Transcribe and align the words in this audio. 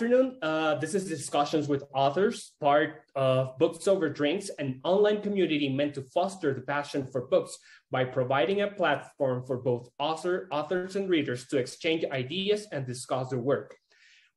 afternoon. 0.00 0.38
Uh, 0.40 0.76
this 0.76 0.94
is 0.94 1.04
discussions 1.06 1.68
with 1.68 1.84
authors, 1.94 2.54
part 2.58 3.02
of 3.16 3.58
Books 3.58 3.86
Over 3.86 4.08
Drinks, 4.08 4.48
an 4.58 4.80
online 4.82 5.20
community 5.20 5.68
meant 5.68 5.92
to 5.92 6.00
foster 6.00 6.54
the 6.54 6.62
passion 6.62 7.06
for 7.12 7.26
books 7.26 7.58
by 7.90 8.04
providing 8.06 8.62
a 8.62 8.68
platform 8.68 9.44
for 9.46 9.58
both 9.58 9.90
author, 9.98 10.48
authors 10.50 10.96
and 10.96 11.10
readers 11.10 11.46
to 11.48 11.58
exchange 11.58 12.06
ideas 12.12 12.66
and 12.72 12.86
discuss 12.86 13.28
their 13.28 13.40
work. 13.40 13.76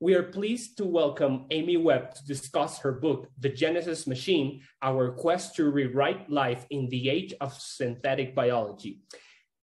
We 0.01 0.15
are 0.15 0.23
pleased 0.23 0.75
to 0.79 0.85
welcome 0.85 1.45
Amy 1.49 1.77
Webb 1.77 2.13
to 2.15 2.25
discuss 2.25 2.79
her 2.79 2.91
book, 2.91 3.29
The 3.39 3.47
Genesis 3.47 4.05
Machine 4.05 4.63
Our 4.81 5.13
Quest 5.13 5.55
to 5.55 5.71
Rewrite 5.71 6.29
Life 6.29 6.65
in 6.71 6.89
the 6.89 7.07
Age 7.07 7.33
of 7.39 7.53
Synthetic 7.53 8.35
Biology. 8.35 8.99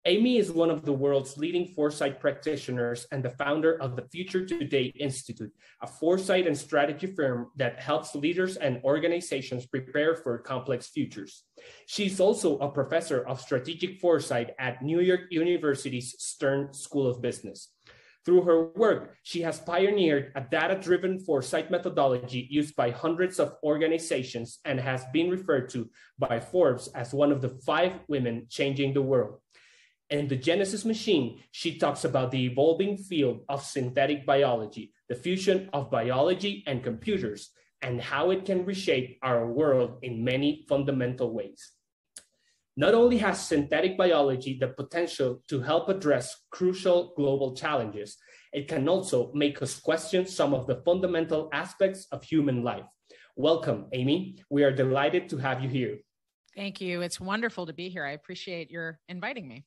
Amy 0.05 0.39
is 0.39 0.51
one 0.51 0.71
of 0.71 0.83
the 0.83 0.91
world's 0.91 1.37
leading 1.37 1.67
foresight 1.67 2.19
practitioners 2.19 3.05
and 3.11 3.21
the 3.23 3.29
founder 3.29 3.79
of 3.79 3.95
the 3.95 4.07
Future 4.11 4.43
Today 4.43 4.91
Institute, 4.99 5.53
a 5.83 5.85
foresight 5.85 6.47
and 6.47 6.57
strategy 6.57 7.05
firm 7.05 7.51
that 7.55 7.79
helps 7.79 8.15
leaders 8.15 8.57
and 8.57 8.81
organizations 8.83 9.67
prepare 9.67 10.15
for 10.15 10.39
complex 10.39 10.87
futures. 10.87 11.43
She's 11.85 12.19
also 12.19 12.57
a 12.57 12.71
professor 12.71 13.27
of 13.27 13.41
strategic 13.41 13.99
foresight 13.99 14.55
at 14.57 14.81
New 14.81 15.01
York 15.01 15.29
University's 15.29 16.15
Stern 16.17 16.73
School 16.73 17.07
of 17.07 17.21
Business. 17.21 17.69
Through 18.25 18.41
her 18.43 18.69
work, 18.73 19.17
she 19.21 19.41
has 19.41 19.59
pioneered 19.59 20.31
a 20.35 20.41
data 20.41 20.79
driven 20.81 21.19
foresight 21.19 21.69
methodology 21.69 22.47
used 22.49 22.75
by 22.75 22.89
hundreds 22.89 23.39
of 23.39 23.53
organizations 23.63 24.59
and 24.65 24.79
has 24.79 25.05
been 25.13 25.29
referred 25.29 25.69
to 25.69 25.89
by 26.17 26.39
Forbes 26.39 26.87
as 26.95 27.13
one 27.13 27.31
of 27.31 27.41
the 27.41 27.49
five 27.49 27.93
women 28.07 28.47
changing 28.49 28.93
the 28.93 29.01
world. 29.01 29.39
In 30.11 30.27
The 30.27 30.35
Genesis 30.35 30.83
Machine, 30.83 31.39
she 31.51 31.77
talks 31.77 32.03
about 32.03 32.31
the 32.31 32.43
evolving 32.43 32.97
field 32.97 33.45
of 33.47 33.63
synthetic 33.63 34.25
biology, 34.25 34.91
the 35.07 35.15
fusion 35.15 35.69
of 35.71 35.89
biology 35.89 36.65
and 36.67 36.83
computers, 36.83 37.51
and 37.81 38.01
how 38.01 38.31
it 38.31 38.43
can 38.43 38.65
reshape 38.65 39.17
our 39.23 39.47
world 39.47 39.99
in 40.01 40.21
many 40.21 40.65
fundamental 40.67 41.33
ways. 41.33 41.71
Not 42.75 42.93
only 42.93 43.19
has 43.19 43.47
synthetic 43.47 43.97
biology 43.97 44.57
the 44.59 44.67
potential 44.67 45.41
to 45.47 45.61
help 45.61 45.87
address 45.87 46.35
crucial 46.51 47.13
global 47.15 47.55
challenges, 47.55 48.17
it 48.51 48.67
can 48.67 48.89
also 48.89 49.31
make 49.33 49.61
us 49.61 49.79
question 49.79 50.25
some 50.25 50.53
of 50.53 50.67
the 50.67 50.81
fundamental 50.83 51.47
aspects 51.53 52.07
of 52.11 52.21
human 52.21 52.65
life. 52.65 52.83
Welcome, 53.37 53.87
Amy. 53.93 54.43
We 54.49 54.65
are 54.65 54.73
delighted 54.73 55.29
to 55.29 55.37
have 55.37 55.63
you 55.63 55.69
here. 55.69 55.99
Thank 56.53 56.81
you. 56.81 56.99
It's 56.99 57.21
wonderful 57.21 57.65
to 57.65 57.73
be 57.73 57.87
here. 57.87 58.03
I 58.03 58.11
appreciate 58.11 58.69
your 58.69 58.99
inviting 59.07 59.47
me. 59.47 59.63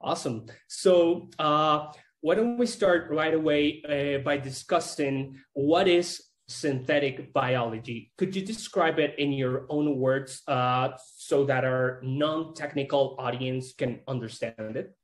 Awesome. 0.00 0.46
So, 0.68 1.28
uh, 1.38 1.92
why 2.20 2.34
don't 2.34 2.58
we 2.58 2.66
start 2.66 3.10
right 3.10 3.34
away 3.34 3.82
uh, 3.84 4.22
by 4.24 4.36
discussing 4.36 5.36
what 5.52 5.88
is 5.88 6.22
synthetic 6.48 7.32
biology? 7.32 8.12
Could 8.18 8.34
you 8.34 8.42
describe 8.44 8.98
it 8.98 9.14
in 9.18 9.32
your 9.32 9.66
own 9.68 9.98
words 9.98 10.42
uh, 10.48 10.90
so 11.16 11.44
that 11.44 11.64
our 11.64 12.00
non 12.02 12.54
technical 12.54 13.16
audience 13.18 13.72
can 13.74 14.00
understand 14.06 14.76
it? 14.76 14.94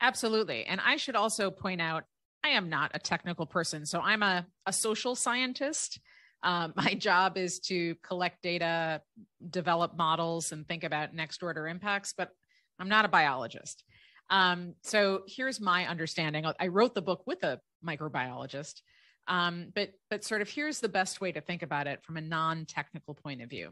Absolutely. 0.00 0.64
And 0.64 0.80
I 0.84 0.96
should 0.96 1.16
also 1.16 1.50
point 1.50 1.80
out 1.80 2.04
I 2.44 2.50
am 2.50 2.68
not 2.68 2.92
a 2.94 2.98
technical 2.98 3.46
person. 3.46 3.84
So, 3.84 4.00
I'm 4.00 4.22
a, 4.22 4.46
a 4.66 4.72
social 4.72 5.14
scientist. 5.14 6.00
Um, 6.42 6.72
my 6.76 6.94
job 6.98 7.36
is 7.36 7.60
to 7.60 7.96
collect 8.02 8.42
data, 8.42 9.02
develop 9.50 9.96
models, 9.96 10.52
and 10.52 10.66
think 10.66 10.84
about 10.84 11.14
next 11.14 11.42
order 11.42 11.68
impacts, 11.68 12.14
but 12.16 12.30
I'm 12.78 12.88
not 12.88 13.04
a 13.04 13.08
biologist. 13.08 13.84
Um, 14.30 14.74
so 14.82 15.22
here's 15.26 15.60
my 15.60 15.86
understanding. 15.86 16.44
I 16.58 16.68
wrote 16.68 16.94
the 16.94 17.02
book 17.02 17.22
with 17.26 17.42
a 17.44 17.60
microbiologist, 17.84 18.82
um, 19.26 19.72
but 19.74 19.92
but 20.10 20.24
sort 20.24 20.42
of 20.42 20.48
here's 20.48 20.80
the 20.80 20.88
best 20.88 21.20
way 21.20 21.32
to 21.32 21.40
think 21.40 21.62
about 21.62 21.86
it 21.86 22.02
from 22.02 22.16
a 22.16 22.20
non-technical 22.20 23.14
point 23.14 23.42
of 23.42 23.50
view. 23.50 23.70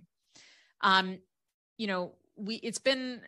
Um, 0.80 1.18
you 1.76 1.86
know, 1.86 2.12
we 2.36 2.56
it's 2.56 2.78
been 2.78 3.20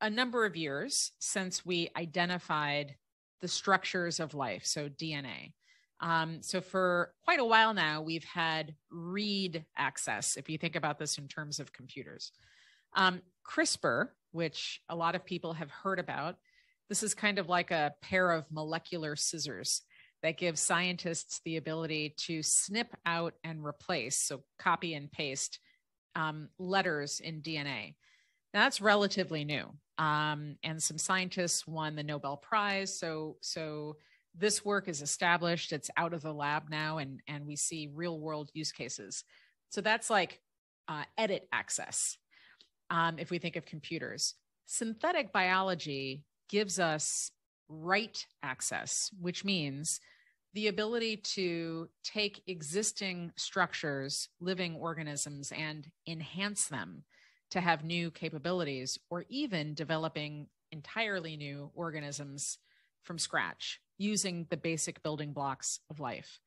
a 0.00 0.10
number 0.10 0.44
of 0.44 0.56
years 0.56 1.12
since 1.18 1.64
we 1.64 1.88
identified 1.96 2.96
the 3.40 3.48
structures 3.48 4.20
of 4.20 4.34
life, 4.34 4.64
so 4.64 4.88
DNA. 4.88 5.52
Um, 6.00 6.42
so 6.42 6.60
for 6.60 7.14
quite 7.24 7.38
a 7.38 7.44
while 7.44 7.74
now, 7.74 8.02
we've 8.02 8.24
had 8.24 8.74
read 8.90 9.64
access. 9.76 10.36
If 10.36 10.50
you 10.50 10.58
think 10.58 10.74
about 10.74 10.98
this 10.98 11.16
in 11.16 11.28
terms 11.28 11.60
of 11.60 11.72
computers, 11.72 12.32
um, 12.96 13.22
CRISPR, 13.48 14.08
which 14.32 14.80
a 14.88 14.96
lot 14.96 15.14
of 15.14 15.24
people 15.24 15.52
have 15.52 15.70
heard 15.70 16.00
about, 16.00 16.36
this 16.88 17.02
is 17.02 17.14
kind 17.14 17.38
of 17.38 17.48
like 17.48 17.70
a 17.70 17.94
pair 18.02 18.30
of 18.30 18.44
molecular 18.50 19.16
scissors 19.16 19.82
that 20.22 20.38
gives 20.38 20.60
scientists 20.60 21.40
the 21.44 21.56
ability 21.56 22.14
to 22.16 22.42
snip 22.42 22.94
out 23.04 23.34
and 23.44 23.64
replace, 23.64 24.18
so 24.18 24.42
copy 24.58 24.94
and 24.94 25.10
paste 25.10 25.58
um, 26.14 26.48
letters 26.58 27.20
in 27.20 27.42
DNA. 27.42 27.94
Now, 28.54 28.60
that's 28.64 28.80
relatively 28.80 29.44
new, 29.44 29.66
um, 29.98 30.56
and 30.62 30.82
some 30.82 30.98
scientists 30.98 31.66
won 31.66 31.96
the 31.96 32.02
Nobel 32.02 32.36
Prize. 32.36 32.98
So, 32.98 33.36
so 33.40 33.96
this 34.36 34.64
work 34.64 34.88
is 34.88 35.02
established; 35.02 35.72
it's 35.72 35.90
out 35.96 36.12
of 36.12 36.22
the 36.22 36.32
lab 36.32 36.68
now, 36.70 36.98
and 36.98 37.20
and 37.26 37.46
we 37.46 37.56
see 37.56 37.90
real 37.92 38.20
world 38.20 38.50
use 38.52 38.70
cases. 38.70 39.24
So 39.70 39.80
that's 39.80 40.10
like 40.10 40.40
uh, 40.86 41.04
edit 41.16 41.48
access. 41.50 42.18
Um, 42.90 43.18
if 43.18 43.30
we 43.30 43.38
think 43.38 43.56
of 43.56 43.64
computers, 43.64 44.34
synthetic 44.66 45.32
biology 45.32 46.24
gives 46.48 46.78
us 46.78 47.30
write 47.68 48.26
access, 48.42 49.10
which 49.20 49.44
means 49.44 50.00
the 50.54 50.68
ability 50.68 51.16
to 51.16 51.88
take 52.04 52.42
existing 52.46 53.32
structures, 53.36 54.28
living 54.40 54.76
organisms, 54.76 55.50
and 55.56 55.90
enhance 56.06 56.68
them 56.68 57.04
to 57.50 57.60
have 57.60 57.84
new 57.84 58.10
capabilities, 58.10 58.98
or 59.10 59.24
even 59.28 59.74
developing 59.74 60.46
entirely 60.70 61.36
new 61.36 61.70
organisms 61.74 62.58
from 63.02 63.18
scratch 63.18 63.80
using 63.98 64.46
the 64.50 64.56
basic 64.56 65.02
building 65.02 65.32
blocks 65.32 65.80
of 65.90 66.00
life. 66.00 66.40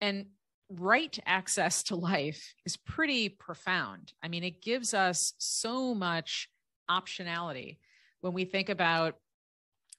And 0.00 0.26
write 0.70 1.18
access 1.26 1.82
to 1.84 1.96
life 1.96 2.54
is 2.64 2.76
pretty 2.76 3.28
profound. 3.28 4.12
I 4.22 4.28
mean, 4.28 4.44
it 4.44 4.62
gives 4.62 4.94
us 4.94 5.34
so 5.38 5.94
much 5.94 6.48
optionality 6.90 7.78
when 8.20 8.32
we 8.32 8.44
think 8.44 8.68
about 8.68 9.16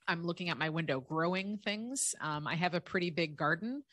I'm 0.08 0.26
looking 0.26 0.50
at 0.50 0.58
my 0.58 0.70
window 0.70 1.00
growing 1.00 1.58
things. 1.58 2.16
Um, 2.20 2.48
I 2.48 2.56
have 2.56 2.74
a 2.74 2.82
pretty 2.82 3.12
big 3.12 3.38
garden. 3.38 3.84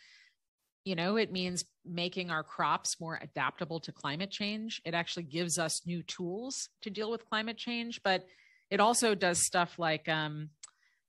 You 0.84 0.97
know, 0.97 1.16
it 1.16 1.31
means 1.31 1.65
making 1.84 2.31
our 2.31 2.43
crops 2.43 2.97
more 3.00 3.19
adaptable 3.22 3.78
to 3.81 3.93
climate 3.93 4.31
change. 4.31 4.81
It 4.84 4.94
actually 4.94 5.25
gives 5.25 5.59
us 5.59 5.87
new 5.87 6.03
tools 6.03 6.71
to 6.83 6.91
deal 6.91 7.11
with 7.11 7.28
climate 7.28 7.59
change, 7.59 8.00
but 8.03 8.25
it 8.71 8.81
also 8.81 9.15
does 9.15 9.38
stuff 9.38 9.78
like, 9.78 10.09
um, 10.09 10.50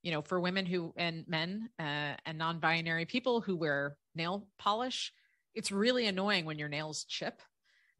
you 0.03 0.11
know, 0.11 0.21
for 0.21 0.39
women 0.39 0.65
who 0.65 0.93
and 0.97 1.25
men 1.27 1.69
uh, 1.79 2.13
and 2.25 2.37
non 2.37 2.59
binary 2.59 3.05
people 3.05 3.41
who 3.41 3.55
wear 3.55 3.95
nail 4.15 4.47
polish, 4.57 5.13
it's 5.55 5.71
really 5.71 6.07
annoying 6.07 6.45
when 6.45 6.59
your 6.59 6.69
nails 6.69 7.05
chip. 7.05 7.41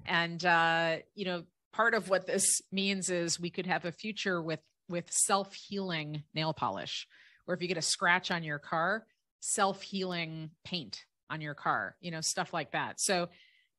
And, 0.05 0.43
uh, 0.45 0.97
you 1.15 1.25
know, 1.25 1.43
part 1.73 1.93
of 1.93 2.09
what 2.09 2.25
this 2.25 2.61
means 2.71 3.09
is 3.09 3.39
we 3.39 3.49
could 3.49 3.67
have 3.67 3.85
a 3.85 3.91
future 3.91 4.41
with 4.41 4.59
with 4.89 5.11
self 5.11 5.53
healing 5.53 6.23
nail 6.33 6.53
polish, 6.53 7.07
or 7.47 7.53
if 7.53 7.61
you 7.61 7.67
get 7.67 7.77
a 7.77 7.81
scratch 7.81 8.31
on 8.31 8.43
your 8.43 8.59
car, 8.59 9.05
self 9.39 9.81
healing 9.81 10.49
paint 10.65 11.05
on 11.29 11.41
your 11.41 11.53
car, 11.53 11.95
you 12.01 12.11
know, 12.11 12.21
stuff 12.21 12.53
like 12.53 12.71
that. 12.71 12.99
So, 12.99 13.29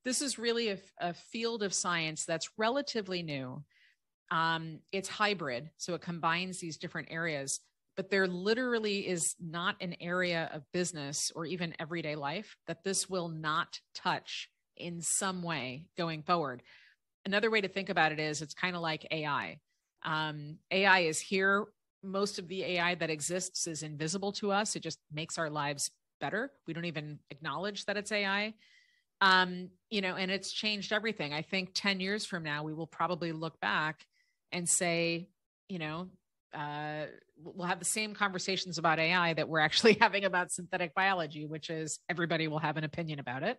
this 0.04 0.22
is 0.22 0.38
really 0.38 0.70
a, 0.70 0.78
a 0.98 1.12
field 1.12 1.62
of 1.62 1.74
science 1.74 2.24
that's 2.24 2.48
relatively 2.56 3.22
new. 3.22 3.62
Um, 4.30 4.78
it's 4.92 5.08
hybrid, 5.08 5.70
so 5.76 5.94
it 5.94 6.00
combines 6.00 6.58
these 6.58 6.78
different 6.78 7.08
areas, 7.10 7.60
but 7.96 8.10
there 8.10 8.26
literally 8.26 9.06
is 9.06 9.34
not 9.40 9.76
an 9.80 9.96
area 10.00 10.48
of 10.54 10.62
business 10.72 11.32
or 11.34 11.44
even 11.44 11.74
everyday 11.78 12.14
life 12.14 12.56
that 12.66 12.84
this 12.84 13.10
will 13.10 13.28
not 13.28 13.80
touch 13.94 14.48
in 14.76 15.02
some 15.02 15.42
way 15.42 15.86
going 15.98 16.22
forward. 16.22 16.62
Another 17.26 17.50
way 17.50 17.60
to 17.60 17.68
think 17.68 17.90
about 17.90 18.12
it 18.12 18.18
is 18.18 18.40
it's 18.40 18.54
kind 18.54 18.74
of 18.74 18.82
like 18.82 19.06
AI. 19.10 19.58
Um, 20.04 20.58
AI 20.70 21.00
is 21.00 21.20
here. 21.20 21.66
Most 22.02 22.38
of 22.38 22.48
the 22.48 22.64
AI 22.64 22.94
that 22.96 23.10
exists 23.10 23.66
is 23.66 23.82
invisible 23.82 24.32
to 24.32 24.52
us. 24.52 24.76
It 24.76 24.82
just 24.82 24.98
makes 25.12 25.38
our 25.38 25.50
lives 25.50 25.90
better. 26.20 26.52
We 26.66 26.72
don't 26.72 26.84
even 26.86 27.18
acknowledge 27.30 27.84
that 27.86 27.96
it's 27.96 28.12
AI. 28.12 28.54
Um, 29.20 29.68
you 29.90 30.00
know, 30.00 30.16
and 30.16 30.30
it's 30.30 30.50
changed 30.50 30.92
everything. 30.92 31.34
I 31.34 31.42
think 31.42 31.70
10 31.74 32.00
years 32.00 32.24
from 32.24 32.42
now, 32.42 32.62
we 32.62 32.72
will 32.72 32.86
probably 32.86 33.32
look 33.32 33.60
back 33.60 34.06
and 34.50 34.68
say, 34.68 35.28
you 35.68 35.78
know, 35.78 36.08
uh, 36.54 37.04
we'll 37.42 37.66
have 37.66 37.78
the 37.78 37.84
same 37.84 38.14
conversations 38.14 38.78
about 38.78 38.98
AI 38.98 39.34
that 39.34 39.48
we're 39.48 39.60
actually 39.60 39.94
having 40.00 40.24
about 40.24 40.50
synthetic 40.50 40.94
biology, 40.94 41.46
which 41.46 41.70
is 41.70 41.98
everybody 42.08 42.48
will 42.48 42.58
have 42.58 42.76
an 42.76 42.84
opinion 42.84 43.18
about 43.18 43.42
it. 43.42 43.58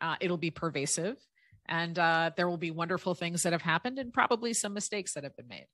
Uh, 0.00 0.16
it'll 0.20 0.36
be 0.36 0.50
pervasive 0.50 1.16
and 1.66 1.98
uh, 1.98 2.30
there 2.36 2.48
will 2.48 2.58
be 2.58 2.70
wonderful 2.70 3.14
things 3.14 3.42
that 3.42 3.52
have 3.52 3.62
happened 3.62 3.98
and 3.98 4.12
probably 4.12 4.52
some 4.52 4.74
mistakes 4.74 5.14
that 5.14 5.24
have 5.24 5.36
been 5.36 5.48
made 5.48 5.66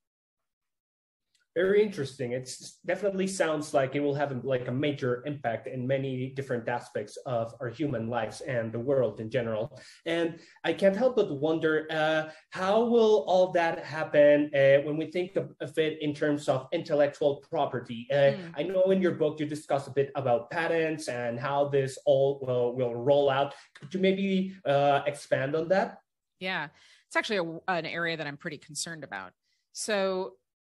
very 1.55 1.83
interesting. 1.83 2.31
It 2.31 2.49
definitely 2.85 3.27
sounds 3.27 3.73
like 3.73 3.95
it 3.95 3.99
will 3.99 4.15
have 4.15 4.31
a, 4.31 4.39
like 4.43 4.67
a 4.67 4.71
major 4.71 5.23
impact 5.25 5.67
in 5.67 5.85
many 5.85 6.29
different 6.29 6.67
aspects 6.69 7.17
of 7.25 7.53
our 7.59 7.67
human 7.67 8.07
lives 8.07 8.41
and 8.41 8.71
the 8.71 8.79
world 8.79 9.19
in 9.19 9.29
general. 9.29 9.79
And 10.05 10.39
i 10.63 10.71
can't 10.71 10.95
help 10.95 11.15
but 11.17 11.31
wonder 11.31 11.87
uh, 11.91 12.29
how 12.51 12.85
will 12.85 13.25
all 13.27 13.51
that 13.51 13.83
happen 13.83 14.49
uh, 14.55 14.77
when 14.85 14.95
we 14.97 15.11
think 15.11 15.35
of, 15.35 15.53
of, 15.59 15.77
it 15.77 16.01
in 16.01 16.13
terms 16.13 16.47
of 16.47 16.67
intellectual 16.71 17.43
property? 17.49 18.07
Uh, 18.11 18.15
mm. 18.15 18.53
i 18.55 18.63
know 18.63 18.83
in 18.91 19.01
your 19.01 19.15
book 19.15 19.39
you 19.39 19.45
discuss 19.45 19.87
a 19.87 19.91
bit 19.91 20.11
about 20.15 20.49
patents 20.51 21.07
and 21.07 21.39
how 21.39 21.67
this 21.67 21.97
all 22.05 22.39
will, 22.41 22.75
will 22.75 22.95
roll 22.95 23.29
out. 23.29 23.53
Could 23.75 23.93
you 23.93 23.99
maybe 23.99 24.55
uh, 24.65 25.01
expand 25.05 25.55
on 25.55 25.67
that? 25.69 25.97
Yeah. 26.39 26.67
It's 27.07 27.15
actually 27.17 27.37
a, 27.37 27.73
an 27.73 27.85
area 27.85 28.15
that 28.15 28.25
i'm 28.25 28.37
pretty 28.37 28.57
concerned 28.57 29.03
about. 29.03 29.33
So 29.73 30.33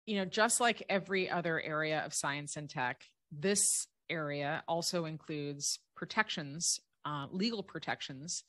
you 0.07 0.17
know, 0.17 0.25
just 0.25 0.61
like 0.61 0.85
every 0.89 1.31
other 1.31 1.61
area 1.61 2.03
of 2.05 2.15
science 2.15 2.57
and 2.57 2.69
tech, 2.69 3.03
this 3.31 3.87
area 4.11 4.63
also 4.67 5.05
includes 5.05 5.79
protections, 5.97 6.81
uh, 7.05 7.27
legal 7.31 7.63
protections 7.63 8.45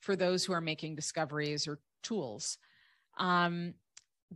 for 0.00 0.16
those 0.16 0.44
who 0.44 0.52
are 0.52 0.60
making 0.60 0.96
discoveries 0.96 1.66
or 1.66 1.78
tools. 2.02 2.58
Um, 3.18 3.74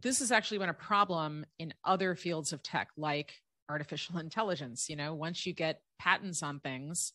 this 0.01 0.21
has 0.21 0.33
actually 0.33 0.59
been 0.59 0.69
a 0.69 0.75
problem 0.75 1.45
in 1.59 1.75
other 1.85 2.15
fields 2.15 2.53
of 2.53 2.63
tech, 2.63 2.89
like 2.97 3.35
artificial 3.69 4.19
intelligence. 4.19 4.89
You 4.89 4.97
know, 4.97 5.15
once 5.15 5.47
you 5.47 5.53
get 5.53 5.81
patents 5.99 6.43
on 6.43 6.61
things, 6.61 7.13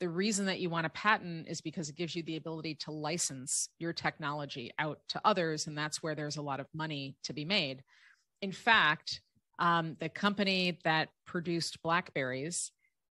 the 0.00 0.08
reason 0.08 0.46
that 0.46 0.60
you 0.60 0.70
want 0.70 0.86
a 0.86 0.90
patent 0.90 1.48
is 1.48 1.60
because 1.60 1.88
it 1.88 1.96
gives 1.96 2.14
you 2.14 2.22
the 2.22 2.36
ability 2.36 2.76
to 2.76 2.92
license 2.92 3.68
your 3.78 3.92
technology 3.92 4.70
out 4.78 5.00
to 5.08 5.20
others. 5.24 5.66
And 5.66 5.76
that's 5.76 6.02
where 6.02 6.14
there's 6.14 6.36
a 6.36 6.42
lot 6.42 6.60
of 6.60 6.66
money 6.72 7.16
to 7.24 7.32
be 7.32 7.44
made 7.44 7.82
in 8.42 8.52
fact, 8.52 9.20
um, 9.58 9.96
the 10.00 10.08
company 10.08 10.78
that 10.84 11.08
produced 11.26 11.82
Blackberries, 11.82 12.70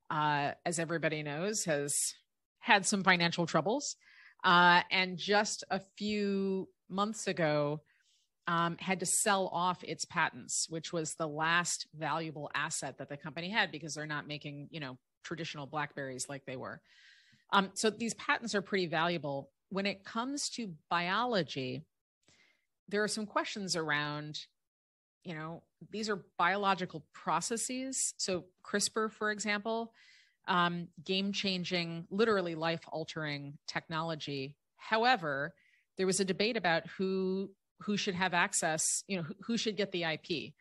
uh, 0.10 0.52
as 0.66 0.80
everybody 0.80 1.24
knows, 1.24 1.66
has 1.66 2.14
had 2.60 2.86
some 2.86 3.04
financial 3.04 3.46
troubles. 3.46 3.96
Uh, 4.44 4.82
and 4.92 5.18
just 5.18 5.64
a 5.72 5.82
few 5.98 6.70
months 6.90 7.28
ago, 7.28 7.82
um, 8.48 8.78
had 8.80 9.00
to 9.00 9.06
sell 9.08 9.48
off 9.48 9.84
its 9.84 10.06
patents, 10.06 10.68
which 10.70 10.94
was 10.94 11.16
the 11.16 11.28
last 11.28 11.88
valuable 11.96 12.50
asset 12.54 13.00
that 13.00 13.10
the 13.10 13.18
company 13.18 13.50
had 13.50 13.72
because 13.72 13.96
they're 13.96 14.06
not 14.06 14.28
making, 14.28 14.68
you 14.70 14.80
know, 14.80 14.98
traditional 15.24 15.66
Blackberries 15.66 16.28
like 16.30 16.44
they 16.46 16.56
were. 16.56 16.80
Um, 17.52 17.72
so 17.74 17.90
these 17.90 18.14
patents 18.16 18.54
are 18.54 18.62
pretty 18.62 18.86
valuable. 18.86 19.50
When 19.70 19.88
it 19.88 20.04
comes 20.04 20.50
to 20.52 20.74
biology, 20.92 21.84
there 22.88 23.04
are 23.04 23.08
some 23.08 23.26
questions 23.26 23.76
around 23.76 24.38
you 25.26 25.34
know, 25.34 25.64
these 25.92 26.08
are 26.08 26.24
biological 26.38 27.04
processes. 27.14 28.14
So, 28.18 28.46
CRISPR, 28.64 29.12
for 29.12 29.32
example, 29.32 29.92
um, 30.48 30.88
game 31.04 31.34
changing, 31.34 32.06
literally 32.10 32.56
life 32.56 32.82
altering 32.88 33.58
technology. 33.68 34.56
However, 34.78 35.54
there 35.98 36.06
was 36.06 36.20
a 36.20 36.26
debate 36.26 36.56
about 36.56 36.88
who 36.98 37.50
who 37.82 37.98
should 37.98 38.16
have 38.16 38.34
access, 38.34 39.04
you 39.08 39.18
know, 39.18 39.26
who 39.42 39.58
should 39.58 39.76
get 39.76 39.92
the 39.92 40.04
IP. 40.04 40.54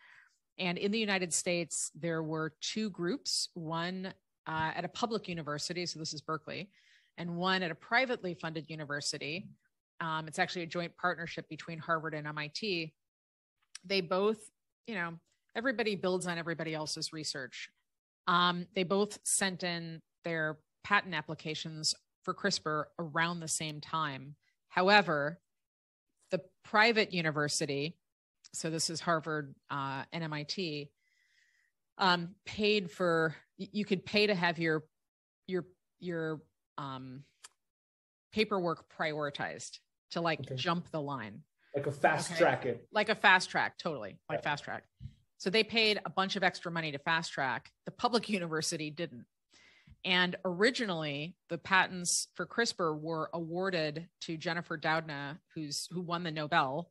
And 0.59 0.79
in 0.79 0.91
the 0.91 0.99
United 0.99 1.33
States, 1.33 1.93
there 1.95 2.23
were 2.23 2.55
two 2.61 2.91
groups, 2.91 3.51
one 3.55 4.13
uh, 4.47 4.73
at 4.75 4.85
a 4.85 4.89
public 4.89 5.29
university, 5.29 5.87
so 5.87 5.99
this 5.99 6.13
is 6.13 6.21
Berkeley, 6.21 6.71
and 7.17 7.37
one 7.37 7.63
at 7.63 7.71
a 7.71 7.75
privately 7.75 8.35
funded 8.35 8.69
university. 8.69 9.47
Um, 10.01 10.27
it's 10.27 10.39
actually 10.39 10.63
a 10.63 10.67
joint 10.67 10.97
partnership 10.97 11.49
between 11.49 11.79
Harvard 11.79 12.15
and 12.15 12.27
MIT. 12.27 12.93
They 13.85 14.01
both 14.01 14.39
you 14.87 14.95
know, 14.95 15.15
everybody 15.55 15.97
builds 15.97 16.27
on 16.27 16.39
everybody 16.39 16.75
else's 16.75 17.13
research. 17.13 17.69
Um, 18.27 18.67
they 18.75 18.85
both 18.85 19.19
sent 19.25 19.63
in 19.63 20.01
their 20.25 20.59
patent 20.83 21.15
applications 21.15 21.95
for 22.23 22.35
CRISPR 22.35 22.85
around 22.99 23.41
the 23.41 23.49
same 23.49 23.81
time. 23.81 24.37
However, 24.69 25.39
the 26.31 26.41
private 26.65 27.13
university, 27.13 27.97
so 28.53 28.71
this 28.71 28.91
is 28.91 29.01
Harvard 29.01 29.55
uh, 29.71 30.05
and 30.13 30.25
MIT, 30.25 30.91
um, 31.99 32.35
paid 32.45 32.91
for. 32.91 33.37
You 33.57 33.85
could 33.85 34.05
pay 34.05 34.27
to 34.27 34.35
have 34.35 34.59
your 34.59 34.85
your 35.47 35.65
your 36.01 36.41
um, 36.77 37.23
paperwork 38.33 38.87
prioritized 38.99 39.79
to 40.11 40.21
like 40.21 40.41
okay. 40.41 40.57
jump 40.57 40.91
the 40.91 41.01
line 41.01 41.43
like 41.75 41.87
a 41.87 41.93
fast 41.93 42.31
okay. 42.31 42.41
track 42.41 42.67
it 42.67 42.87
like 42.93 43.09
a 43.09 43.15
fast 43.15 43.51
track 43.51 43.79
totally 43.79 44.19
like 44.29 44.39
yeah. 44.39 44.43
fast 44.43 44.65
track 44.65 44.85
so 45.39 45.51
they 45.51 45.65
paid 45.65 46.01
a 46.05 46.11
bunch 46.11 46.37
of 46.37 46.43
extra 46.43 46.71
money 46.71 46.93
to 46.93 46.99
fast 46.99 47.33
track 47.33 47.71
the 47.85 47.91
public 47.91 48.29
university 48.29 48.91
didn't 48.91 49.25
and 50.05 50.37
originally 50.45 51.35
the 51.49 51.59
patents 51.59 52.29
for 52.35 52.47
crispr 52.47 52.99
were 52.99 53.31
awarded 53.33 54.09
to 54.21 54.37
jennifer 54.37 54.79
doudna 54.79 55.39
who's 55.55 55.89
who 55.91 56.01
won 56.01 56.23
the 56.23 56.31
nobel 56.31 56.91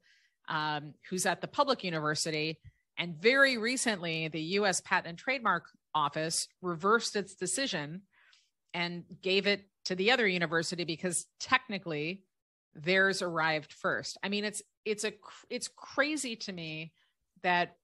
um, 0.50 0.94
who's 1.09 1.25
at 1.25 1.39
the 1.39 1.47
public 1.47 1.83
university 1.83 2.59
and 2.97 3.15
very 3.15 3.57
recently 3.57 4.27
the 4.27 4.41
us 4.41 4.81
patent 4.81 5.07
and 5.07 5.18
trademark 5.18 5.65
office 5.95 6.47
reversed 6.62 7.15
its 7.15 7.36
decision 7.36 8.01
and 8.74 9.03
gave 9.21 9.47
it 9.47 9.65
to 9.86 9.95
the 9.95 10.12
other 10.12 10.27
university 10.27 10.83
because 10.83 11.25
technically 11.39 12.24
theirs 12.75 13.21
arrived 13.21 13.74
first. 13.74 14.18
I 14.24 14.29
mean, 14.29 14.45
it's 14.45 14.62
it's 14.85 15.03
a 15.03 15.13
it's 15.50 15.69
crazy 15.75 16.35
to 16.35 16.51
me 16.51 16.94
that 17.44 17.77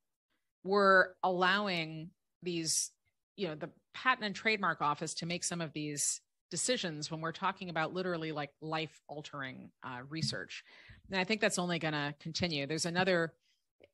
we're 0.63 1.09
allowing 1.23 2.09
these, 2.43 2.91
you 3.35 3.47
know, 3.47 3.55
the 3.55 3.69
patent 3.93 4.25
and 4.25 4.35
trademark 4.35 4.81
office 4.81 5.13
to 5.15 5.25
make 5.25 5.43
some 5.43 5.61
of 5.61 5.73
these 5.73 6.21
decisions 6.51 7.11
when 7.11 7.21
we're 7.21 7.31
talking 7.31 7.69
about 7.69 7.93
literally 7.93 8.31
like 8.31 8.51
life 8.61 9.01
altering 9.07 9.69
uh, 9.83 9.99
research. 10.09 10.63
And 11.11 11.19
I 11.19 11.23
think 11.23 11.41
that's 11.41 11.59
only 11.59 11.79
going 11.79 11.93
to 11.93 12.13
continue. 12.19 12.65
There's 12.65 12.85
another 12.85 13.33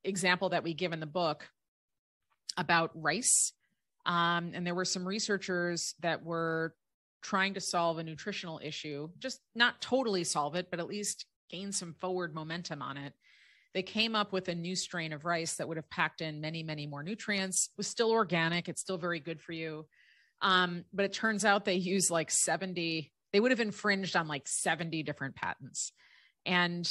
example 0.04 0.50
that 0.50 0.64
we 0.64 0.74
give 0.74 0.92
in 0.92 1.00
the 1.00 1.06
book 1.06 1.48
about 2.56 2.90
rice. 2.94 3.52
Um, 4.06 4.52
and 4.54 4.66
there 4.66 4.74
were 4.74 4.84
some 4.84 5.06
researchers 5.06 5.94
that 6.00 6.24
were 6.24 6.74
trying 7.22 7.54
to 7.54 7.60
solve 7.60 7.98
a 7.98 8.04
nutritional 8.04 8.60
issue, 8.62 9.08
just 9.18 9.40
not 9.54 9.80
totally 9.80 10.24
solve 10.24 10.54
it, 10.54 10.68
but 10.70 10.78
at 10.80 10.86
least 10.86 11.26
gain 11.48 11.72
some 11.72 11.94
forward 12.00 12.34
momentum 12.34 12.82
on 12.82 12.96
it. 12.96 13.12
They 13.74 13.82
came 13.82 14.14
up 14.14 14.32
with 14.32 14.48
a 14.48 14.54
new 14.54 14.74
strain 14.74 15.12
of 15.12 15.24
rice 15.24 15.56
that 15.56 15.68
would 15.68 15.76
have 15.76 15.90
packed 15.90 16.20
in 16.20 16.40
many, 16.40 16.62
many 16.62 16.86
more 16.86 17.02
nutrients. 17.02 17.70
Was 17.76 17.86
still 17.86 18.10
organic. 18.10 18.68
It's 18.68 18.80
still 18.80 18.98
very 18.98 19.20
good 19.20 19.40
for 19.40 19.52
you. 19.52 19.86
Um, 20.40 20.84
but 20.92 21.04
it 21.04 21.12
turns 21.12 21.44
out 21.44 21.64
they 21.64 21.74
use 21.74 22.10
like 22.10 22.30
70, 22.30 23.12
they 23.32 23.40
would 23.40 23.50
have 23.50 23.60
infringed 23.60 24.16
on 24.16 24.28
like 24.28 24.46
70 24.46 25.02
different 25.02 25.34
patents. 25.34 25.92
And 26.44 26.86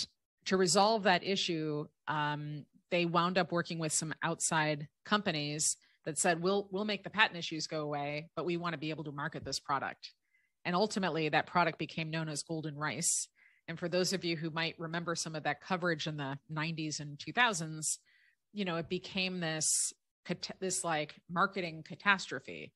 to 0.45 0.57
resolve 0.57 1.03
that 1.03 1.23
issue, 1.23 1.85
um, 2.07 2.65
they 2.91 3.05
wound 3.05 3.37
up 3.37 3.51
working 3.51 3.79
with 3.79 3.91
some 3.91 4.13
outside 4.23 4.87
companies 5.05 5.77
that 6.05 6.17
said, 6.17 6.41
we'll, 6.41 6.67
we'll 6.71 6.85
make 6.85 7.03
the 7.03 7.09
patent 7.09 7.37
issues 7.37 7.67
go 7.67 7.81
away, 7.81 8.29
but 8.35 8.45
we 8.45 8.57
want 8.57 8.73
to 8.73 8.79
be 8.79 8.91
able 8.91 9.03
to 9.05 9.11
market 9.11 9.43
this 9.43 9.59
product. 9.59 10.11
And 10.63 10.75
ultimately, 10.75 11.29
that 11.29 11.47
product 11.47 11.77
became 11.77 12.09
known 12.09 12.29
as 12.29 12.43
Golden 12.43 12.75
Rice. 12.75 13.27
And 13.67 13.79
for 13.79 13.89
those 13.89 14.13
of 14.13 14.23
you 14.23 14.37
who 14.37 14.49
might 14.51 14.75
remember 14.79 15.15
some 15.15 15.35
of 15.35 15.43
that 15.43 15.61
coverage 15.61 16.07
in 16.07 16.17
the 16.17 16.37
90s 16.53 16.99
and 16.99 17.17
2000s, 17.17 17.97
you 18.53 18.65
know, 18.65 18.75
it 18.77 18.89
became 18.89 19.39
this 19.39 19.93
this 20.59 20.83
like 20.83 21.15
marketing 21.29 21.83
catastrophe. 21.87 22.73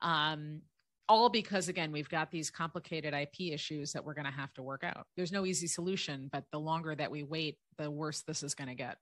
Um, 0.00 0.62
all 1.08 1.28
because 1.28 1.68
again, 1.68 1.92
we've 1.92 2.08
got 2.08 2.30
these 2.30 2.50
complicated 2.50 3.14
IP 3.14 3.52
issues 3.52 3.92
that 3.92 4.04
we're 4.04 4.14
going 4.14 4.26
to 4.26 4.30
have 4.30 4.52
to 4.54 4.62
work 4.62 4.84
out. 4.84 5.06
There's 5.16 5.32
no 5.32 5.44
easy 5.44 5.66
solution, 5.66 6.28
but 6.32 6.44
the 6.50 6.60
longer 6.60 6.94
that 6.94 7.10
we 7.10 7.22
wait, 7.22 7.58
the 7.78 7.90
worse 7.90 8.22
this 8.22 8.42
is 8.42 8.54
going 8.54 8.68
to 8.68 8.74
get. 8.74 8.98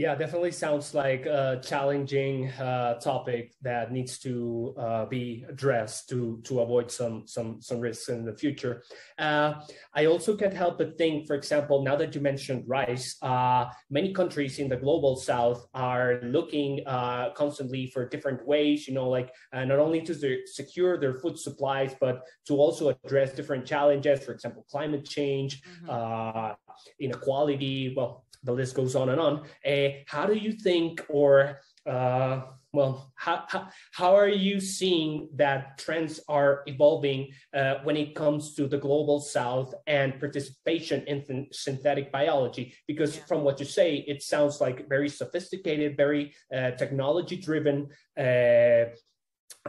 Yeah, 0.00 0.14
definitely 0.14 0.52
sounds 0.52 0.94
like 0.94 1.26
a 1.26 1.60
challenging 1.62 2.48
uh, 2.52 2.94
topic 3.00 3.52
that 3.60 3.92
needs 3.92 4.18
to 4.20 4.74
uh, 4.78 5.04
be 5.04 5.44
addressed 5.46 6.08
to 6.08 6.40
to 6.44 6.60
avoid 6.60 6.90
some 6.90 7.26
some 7.26 7.60
some 7.60 7.80
risks 7.80 8.08
in 8.08 8.24
the 8.24 8.32
future. 8.32 8.82
Uh, 9.18 9.60
I 9.92 10.06
also 10.06 10.38
can't 10.38 10.54
help 10.54 10.78
but 10.78 10.96
think, 10.96 11.26
for 11.26 11.36
example, 11.36 11.82
now 11.84 11.96
that 11.96 12.14
you 12.14 12.22
mentioned 12.22 12.64
rice, 12.66 13.18
uh, 13.20 13.66
many 13.90 14.14
countries 14.14 14.58
in 14.58 14.70
the 14.70 14.76
global 14.78 15.16
south 15.16 15.66
are 15.74 16.20
looking 16.22 16.80
uh, 16.86 17.34
constantly 17.36 17.86
for 17.92 18.08
different 18.08 18.46
ways, 18.46 18.88
you 18.88 18.94
know, 18.94 19.10
like 19.10 19.28
uh, 19.52 19.66
not 19.66 19.80
only 19.80 20.00
to 20.00 20.14
secure 20.46 20.98
their 20.98 21.16
food 21.20 21.38
supplies, 21.38 21.94
but 22.00 22.22
to 22.46 22.54
also 22.56 22.88
address 23.04 23.34
different 23.34 23.66
challenges, 23.66 24.24
for 24.24 24.32
example, 24.32 24.64
climate 24.70 25.04
change, 25.04 25.60
mm-hmm. 25.60 26.54
inequality. 27.00 27.92
Well 27.94 28.24
the 28.42 28.52
list 28.52 28.74
goes 28.74 28.94
on 28.94 29.08
and 29.10 29.20
on. 29.20 29.44
Uh, 29.66 29.88
how 30.06 30.26
do 30.26 30.34
you 30.34 30.52
think, 30.52 31.04
or 31.08 31.60
uh, 31.86 32.42
well, 32.72 33.12
how, 33.16 33.44
how, 33.48 33.68
how 33.92 34.14
are 34.14 34.28
you 34.28 34.60
seeing 34.60 35.28
that 35.34 35.76
trends 35.78 36.20
are 36.28 36.62
evolving 36.66 37.28
uh, 37.52 37.76
when 37.82 37.96
it 37.96 38.14
comes 38.14 38.54
to 38.54 38.68
the 38.68 38.78
global 38.78 39.20
south 39.20 39.74
and 39.86 40.20
participation 40.20 41.02
in 41.06 41.24
th- 41.24 41.48
synthetic 41.52 42.12
biology? 42.12 42.74
Because 42.86 43.16
yeah. 43.16 43.24
from 43.24 43.42
what 43.42 43.58
you 43.58 43.66
say, 43.66 43.96
it 44.06 44.22
sounds 44.22 44.60
like 44.60 44.88
very 44.88 45.08
sophisticated, 45.08 45.96
very 45.96 46.32
uh, 46.54 46.70
technology 46.72 47.36
driven 47.36 47.88
uh, 48.16 48.84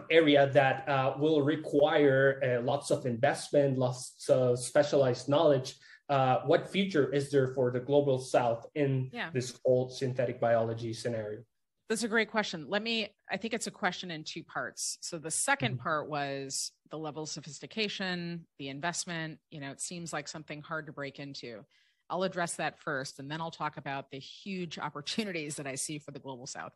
area 0.10 0.50
that 0.54 0.88
uh, 0.88 1.16
will 1.18 1.42
require 1.42 2.42
uh, 2.44 2.64
lots 2.64 2.92
of 2.92 3.06
investment, 3.06 3.78
lots 3.78 4.30
of 4.30 4.60
specialized 4.60 5.28
knowledge. 5.28 5.76
Uh, 6.12 6.42
what 6.42 6.70
future 6.70 7.10
is 7.14 7.32
there 7.32 7.54
for 7.56 7.72
the 7.72 7.80
global 7.80 8.20
south 8.20 8.68
in 8.76 9.10
yeah. 9.14 9.30
this 9.34 9.58
whole 9.64 9.88
synthetic 9.88 10.42
biology 10.42 10.92
scenario? 10.92 11.40
That's 11.88 12.04
a 12.04 12.10
great 12.10 12.30
question. 12.30 12.66
Let 12.68 12.84
me, 12.84 13.16
I 13.30 13.38
think 13.38 13.54
it's 13.54 13.68
a 13.68 13.72
question 13.72 14.12
in 14.12 14.26
two 14.26 14.44
parts. 14.44 14.98
So 15.00 15.18
the 15.18 15.30
2nd 15.30 15.58
mm-hmm. 15.58 15.76
part 15.78 16.10
was 16.10 16.74
the 16.90 16.98
level 16.98 17.24
of 17.24 17.30
sophistication, 17.30 18.46
the 18.60 18.68
investment. 18.68 19.40
You 19.52 19.62
know, 19.62 19.72
it 19.72 19.80
seems 19.80 20.12
like 20.12 20.28
something 20.28 20.62
hard 20.62 20.88
to 20.88 20.92
break 20.92 21.18
into. 21.18 21.64
I'll 22.10 22.24
address 22.24 22.56
that 22.56 22.78
first, 22.82 23.20
and 23.20 23.32
then 23.32 23.40
I'll 23.40 23.50
talk 23.50 23.78
about 23.78 24.12
the 24.12 24.20
huge 24.20 24.78
opportunities 24.80 25.56
that 25.56 25.68
I 25.68 25.76
see 25.76 25.98
for 25.98 26.12
the 26.12 26.20
global 26.20 26.46
south. 26.46 26.74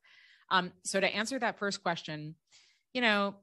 Um, 0.49 0.71
so 0.85 1.01
to 1.01 1.13
answer 1.13 1.37
that 1.39 1.59
first 1.59 1.83
question, 1.83 2.35
you 2.93 3.01
know, 3.01 3.35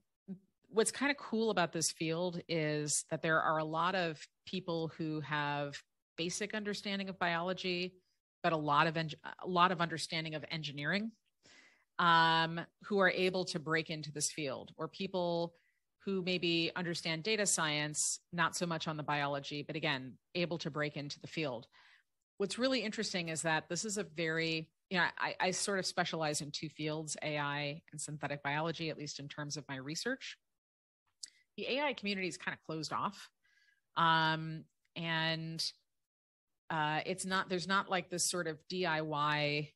what's 0.71 0.91
kind 0.91 1.11
of 1.11 1.19
cool 1.19 1.51
about 1.51 1.73
this 1.73 1.93
field 1.93 2.41
is 2.49 3.05
that 3.11 3.21
there 3.21 3.43
are 3.43 3.59
a 3.59 3.65
lot 3.65 3.95
of 3.95 4.27
people 4.47 4.93
who 4.97 5.21
have 5.21 5.81
basic 6.17 6.55
understanding 6.55 7.09
of 7.09 7.19
biology, 7.19 7.95
but 8.43 8.53
a 8.53 8.57
lot 8.57 8.87
of 8.87 8.97
en- 8.97 9.11
a 9.45 9.49
lot 9.49 9.73
of 9.73 9.81
understanding 9.81 10.35
of 10.35 10.45
engineering 10.51 11.13
um, 11.99 12.61
who 12.85 12.99
are 12.99 13.11
able 13.11 13.45
to 13.47 13.59
break 13.59 13.91
into 13.91 14.13
this 14.13 14.31
field, 14.31 14.73
or 14.77 14.89
people 14.89 15.55
who 16.05 16.23
maybe 16.23 16.71
understand 16.75 17.23
data 17.23 17.47
science, 17.47 18.19
not 18.33 18.57
so 18.57 18.67
much 18.67 18.89
on 18.89 18.97
the 18.97 19.03
biology, 19.03 19.63
but 19.63 19.77
again, 19.77 20.15
able 20.35 20.59
to 20.59 20.71
break 20.71 20.97
into 20.97 21.21
the 21.21 21.29
field. 21.29 21.67
What's 22.39 22.59
really 22.59 22.81
interesting 22.81 23.29
is 23.29 23.43
that 23.43 23.69
this 23.69 23.85
is 23.85 23.99
a 23.99 24.03
very, 24.03 24.69
you 24.91 24.99
know, 24.99 25.05
I, 25.17 25.37
I 25.39 25.51
sort 25.53 25.79
of 25.79 25.87
specialize 25.87 26.41
in 26.41 26.51
two 26.51 26.69
fields, 26.69 27.17
AI 27.23 27.83
and 27.93 28.01
synthetic 28.01 28.43
biology, 28.43 28.91
at 28.91 28.99
least 28.99 29.21
in 29.21 29.29
terms 29.29 29.57
of 29.57 29.65
my 29.69 29.77
research. 29.77 30.37
The 31.57 31.69
AI 31.69 31.93
community 31.93 32.27
is 32.27 32.37
kind 32.37 32.57
of 32.57 32.65
closed 32.67 32.93
off. 32.93 33.29
Um, 33.97 34.65
and 34.97 35.65
uh, 36.71 37.01
it's 37.07 37.27
not, 37.27 37.49
there's 37.49 37.69
not 37.69 37.91
like 37.91 38.11
this 38.11 38.31
sort 38.31 38.47
of 38.47 38.59
DIY 38.71 39.69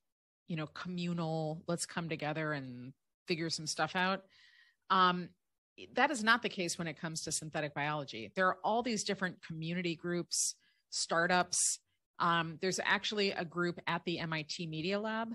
you 0.49 0.57
know 0.57 0.67
communal 0.69 1.63
let's 1.67 1.87
come 1.87 2.09
together 2.09 2.53
and 2.53 2.93
figure 3.27 3.51
some 3.51 3.67
stuff 3.67 3.97
out. 3.97 4.23
Um, 4.91 5.29
that 5.95 6.11
is 6.11 6.25
not 6.25 6.43
the 6.43 6.49
case 6.49 6.79
when 6.79 6.87
it 6.87 6.99
comes 6.99 7.23
to 7.23 7.33
synthetic 7.33 7.75
biology. 7.75 8.33
There 8.35 8.47
are 8.47 8.59
all 8.65 8.83
these 8.83 9.05
different 9.05 9.37
community 9.43 9.95
groups 9.95 10.55
startups. 10.91 11.81
Um, 12.19 12.59
there's 12.63 12.81
actually 12.83 13.33
a 13.33 13.45
group 13.45 13.81
at 13.87 14.03
the 14.05 14.21
mit 14.27 14.55
media 14.61 14.99
lab 14.99 15.35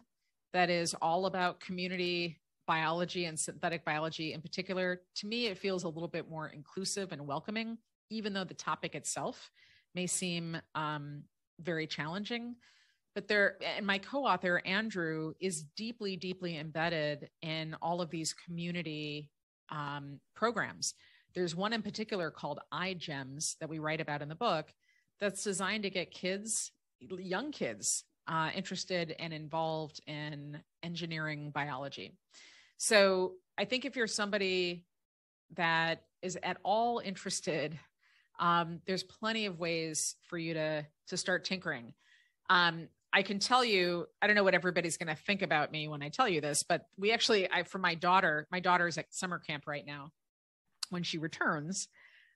that 0.53 0.69
is 0.69 0.95
all 1.01 1.25
about 1.25 1.59
community 1.59 2.39
biology 2.65 3.25
and 3.25 3.39
synthetic 3.39 3.83
biology 3.83 4.33
in 4.33 4.41
particular. 4.41 5.01
To 5.17 5.27
me 5.27 5.47
it 5.47 5.57
feels 5.57 5.83
a 5.83 5.89
little 5.89 6.07
bit 6.07 6.29
more 6.29 6.47
inclusive 6.47 7.11
and 7.11 7.27
welcoming 7.27 7.77
even 8.11 8.33
though 8.33 8.43
the 8.43 8.53
topic 8.53 8.93
itself 8.93 9.49
may 9.95 10.05
seem 10.05 10.57
um, 10.75 11.23
very 11.59 11.87
challenging 11.87 12.55
but 13.15 13.27
there 13.27 13.57
and 13.75 13.85
my 13.85 13.97
co-author 13.97 14.61
andrew 14.65 15.33
is 15.39 15.63
deeply 15.75 16.15
deeply 16.15 16.57
embedded 16.57 17.29
in 17.41 17.75
all 17.81 18.01
of 18.01 18.09
these 18.09 18.33
community 18.33 19.29
um, 19.71 20.19
programs. 20.35 20.93
There's 21.33 21.55
one 21.55 21.73
in 21.73 21.81
particular 21.81 22.29
called 22.29 22.59
iGEMs 22.73 23.57
that 23.59 23.69
we 23.69 23.79
write 23.79 24.01
about 24.01 24.21
in 24.21 24.29
the 24.29 24.35
book 24.35 24.71
that's 25.19 25.43
designed 25.43 25.83
to 25.83 25.89
get 25.89 26.11
kids 26.11 26.71
young 26.99 27.51
kids 27.51 28.03
uh, 28.27 28.49
interested 28.55 29.15
and 29.17 29.33
involved 29.33 30.01
in 30.05 30.61
engineering 30.83 31.51
biology. 31.51 32.17
So 32.77 33.33
i 33.57 33.65
think 33.65 33.85
if 33.85 33.95
you're 33.95 34.07
somebody 34.07 34.85
that 35.55 36.03
is 36.21 36.37
at 36.41 36.57
all 36.63 36.99
interested 36.99 37.77
um, 38.41 38.81
there's 38.86 39.03
plenty 39.03 39.45
of 39.45 39.60
ways 39.60 40.15
for 40.27 40.38
you 40.38 40.53
to 40.55 40.86
to 41.07 41.15
start 41.15 41.45
tinkering 41.45 41.93
um, 42.51 42.89
I 43.13 43.24
can 43.24 43.39
tell 43.39 43.63
you, 43.63 44.07
I 44.21 44.27
don't 44.27 44.36
know 44.36 44.43
what 44.43 44.53
everybody's 44.53 44.98
going 44.98 45.13
to 45.13 45.21
think 45.21 45.41
about 45.41 45.71
me 45.71 45.88
when 45.88 46.01
I 46.01 46.10
tell 46.10 46.27
you 46.27 46.41
this, 46.41 46.63
but 46.63 46.88
we 46.98 47.12
actually, 47.13 47.50
I 47.50 47.63
for 47.63 47.77
my 47.77 47.95
daughter, 47.95 48.48
my 48.51 48.60
daughter's 48.60 48.98
at 48.98 49.13
summer 49.13 49.39
camp 49.39 49.67
right 49.67 49.86
now. 49.86 50.12
When 50.89 51.03
she 51.03 51.17
returns, 51.17 51.88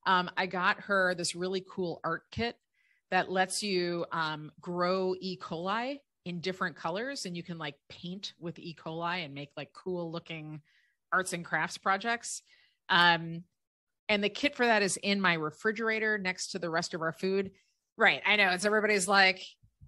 um, 0.05 0.29
I 0.37 0.45
got 0.45 0.81
her 0.81 1.13
this 1.15 1.35
really 1.35 1.65
cool 1.69 1.99
art 2.03 2.23
kit 2.31 2.57
that 3.11 3.29
lets 3.29 3.61
you 3.61 4.05
um, 4.13 4.51
grow 4.61 5.15
E. 5.19 5.37
coli 5.37 5.99
in 6.23 6.39
different 6.39 6.77
colors, 6.77 7.25
and 7.25 7.35
you 7.35 7.43
can 7.43 7.57
like 7.57 7.75
paint 7.89 8.33
with 8.39 8.57
E. 8.57 8.73
coli 8.73 9.25
and 9.25 9.33
make 9.33 9.49
like 9.57 9.73
cool 9.73 10.09
looking 10.09 10.61
arts 11.11 11.33
and 11.33 11.43
crafts 11.43 11.77
projects. 11.77 12.41
Um, 12.87 13.43
and 14.09 14.23
the 14.23 14.29
kit 14.29 14.55
for 14.55 14.65
that 14.65 14.81
is 14.81 14.97
in 14.97 15.19
my 15.19 15.33
refrigerator 15.33 16.17
next 16.17 16.51
to 16.51 16.59
the 16.59 16.69
rest 16.69 16.93
of 16.93 17.01
our 17.01 17.11
food. 17.11 17.51
Right. 17.97 18.21
I 18.25 18.35
know. 18.35 18.51
It's 18.51 18.65
everybody's 18.65 19.07
like, 19.07 19.41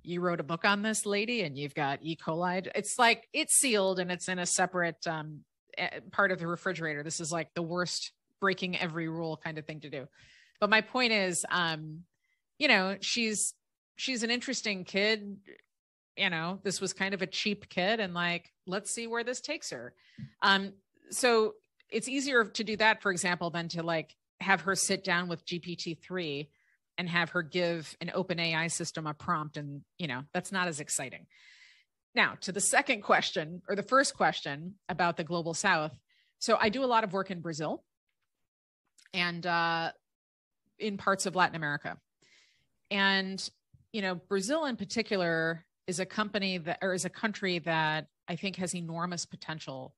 you 0.03 0.21
wrote 0.21 0.39
a 0.39 0.43
book 0.43 0.63
on 0.63 0.81
this 0.81 1.05
lady 1.05 1.41
and 1.41 1.57
you've 1.57 1.75
got 1.75 1.99
E. 2.01 2.15
coli. 2.15 2.67
It's 2.73 2.97
like 2.97 3.27
it's 3.33 3.55
sealed 3.55 3.99
and 3.99 4.11
it's 4.11 4.29
in 4.29 4.39
a 4.39 4.45
separate 4.45 5.05
um, 5.05 5.41
part 6.11 6.31
of 6.31 6.39
the 6.39 6.47
refrigerator. 6.47 7.03
This 7.03 7.19
is 7.19 7.31
like 7.31 7.53
the 7.53 7.61
worst 7.61 8.13
breaking 8.39 8.77
every 8.77 9.09
rule 9.09 9.37
kind 9.37 9.57
of 9.57 9.65
thing 9.65 9.81
to 9.81 9.89
do. 9.89 10.07
But 10.59 10.69
my 10.69 10.81
point 10.81 11.11
is, 11.11 11.45
um, 11.51 12.03
you 12.57 12.67
know, 12.67 12.97
she's 13.01 13.53
she's 13.97 14.23
an 14.23 14.31
interesting 14.31 14.85
kid. 14.85 15.37
You 16.15 16.29
know, 16.29 16.59
this 16.63 16.81
was 16.81 16.93
kind 16.93 17.13
of 17.13 17.21
a 17.21 17.27
cheap 17.27 17.69
kid, 17.69 17.99
and 17.99 18.13
like, 18.13 18.51
let's 18.65 18.89
see 18.89 19.05
where 19.05 19.23
this 19.23 19.41
takes 19.41 19.69
her. 19.69 19.93
Um, 20.41 20.73
so 21.11 21.53
it's 21.89 22.07
easier 22.07 22.45
to 22.45 22.63
do 22.63 22.77
that, 22.77 23.01
for 23.01 23.11
example, 23.11 23.49
than 23.49 23.67
to 23.69 23.83
like 23.83 24.15
have 24.39 24.61
her 24.61 24.75
sit 24.75 25.03
down 25.03 25.27
with 25.27 25.45
GPT 25.45 25.97
three 25.99 26.49
and 26.97 27.07
have 27.09 27.29
her 27.31 27.43
give 27.43 27.95
an 28.01 28.11
open 28.13 28.39
AI 28.39 28.67
system 28.67 29.07
a 29.07 29.13
prompt. 29.13 29.57
And, 29.57 29.81
you 29.97 30.07
know, 30.07 30.23
that's 30.33 30.51
not 30.51 30.67
as 30.67 30.79
exciting. 30.79 31.27
Now, 32.15 32.35
to 32.41 32.51
the 32.51 32.61
second 32.61 33.01
question 33.01 33.61
or 33.69 33.75
the 33.75 33.83
first 33.83 34.15
question 34.15 34.75
about 34.89 35.17
the 35.17 35.23
global 35.23 35.53
south. 35.53 35.97
So 36.39 36.57
I 36.59 36.69
do 36.69 36.83
a 36.83 36.85
lot 36.85 37.03
of 37.03 37.13
work 37.13 37.29
in 37.29 37.41
Brazil 37.41 37.83
and 39.13 39.45
uh, 39.45 39.91
in 40.79 40.97
parts 40.97 41.25
of 41.25 41.35
Latin 41.35 41.55
America. 41.55 41.97
And, 42.89 43.47
you 43.91 44.01
know, 44.01 44.15
Brazil 44.15 44.65
in 44.65 44.75
particular 44.77 45.65
is 45.87 45.99
a 45.99 46.05
company 46.05 46.57
that, 46.57 46.79
or 46.81 46.93
is 46.93 47.05
a 47.05 47.09
country 47.09 47.59
that 47.59 48.07
I 48.27 48.35
think 48.35 48.57
has 48.57 48.75
enormous 48.75 49.25
potential, 49.25 49.93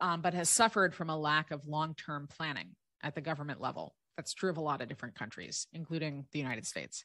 um, 0.00 0.20
but 0.20 0.34
has 0.34 0.48
suffered 0.48 0.94
from 0.94 1.10
a 1.10 1.16
lack 1.16 1.50
of 1.50 1.66
long 1.66 1.94
term 1.94 2.28
planning 2.28 2.74
at 3.02 3.14
the 3.14 3.20
government 3.20 3.60
level. 3.60 3.94
That's 4.16 4.34
true 4.34 4.50
of 4.50 4.56
a 4.56 4.62
lot 4.62 4.82
of 4.82 4.88
different 4.88 5.14
countries, 5.14 5.66
including 5.72 6.26
the 6.32 6.38
United 6.38 6.66
States. 6.66 7.04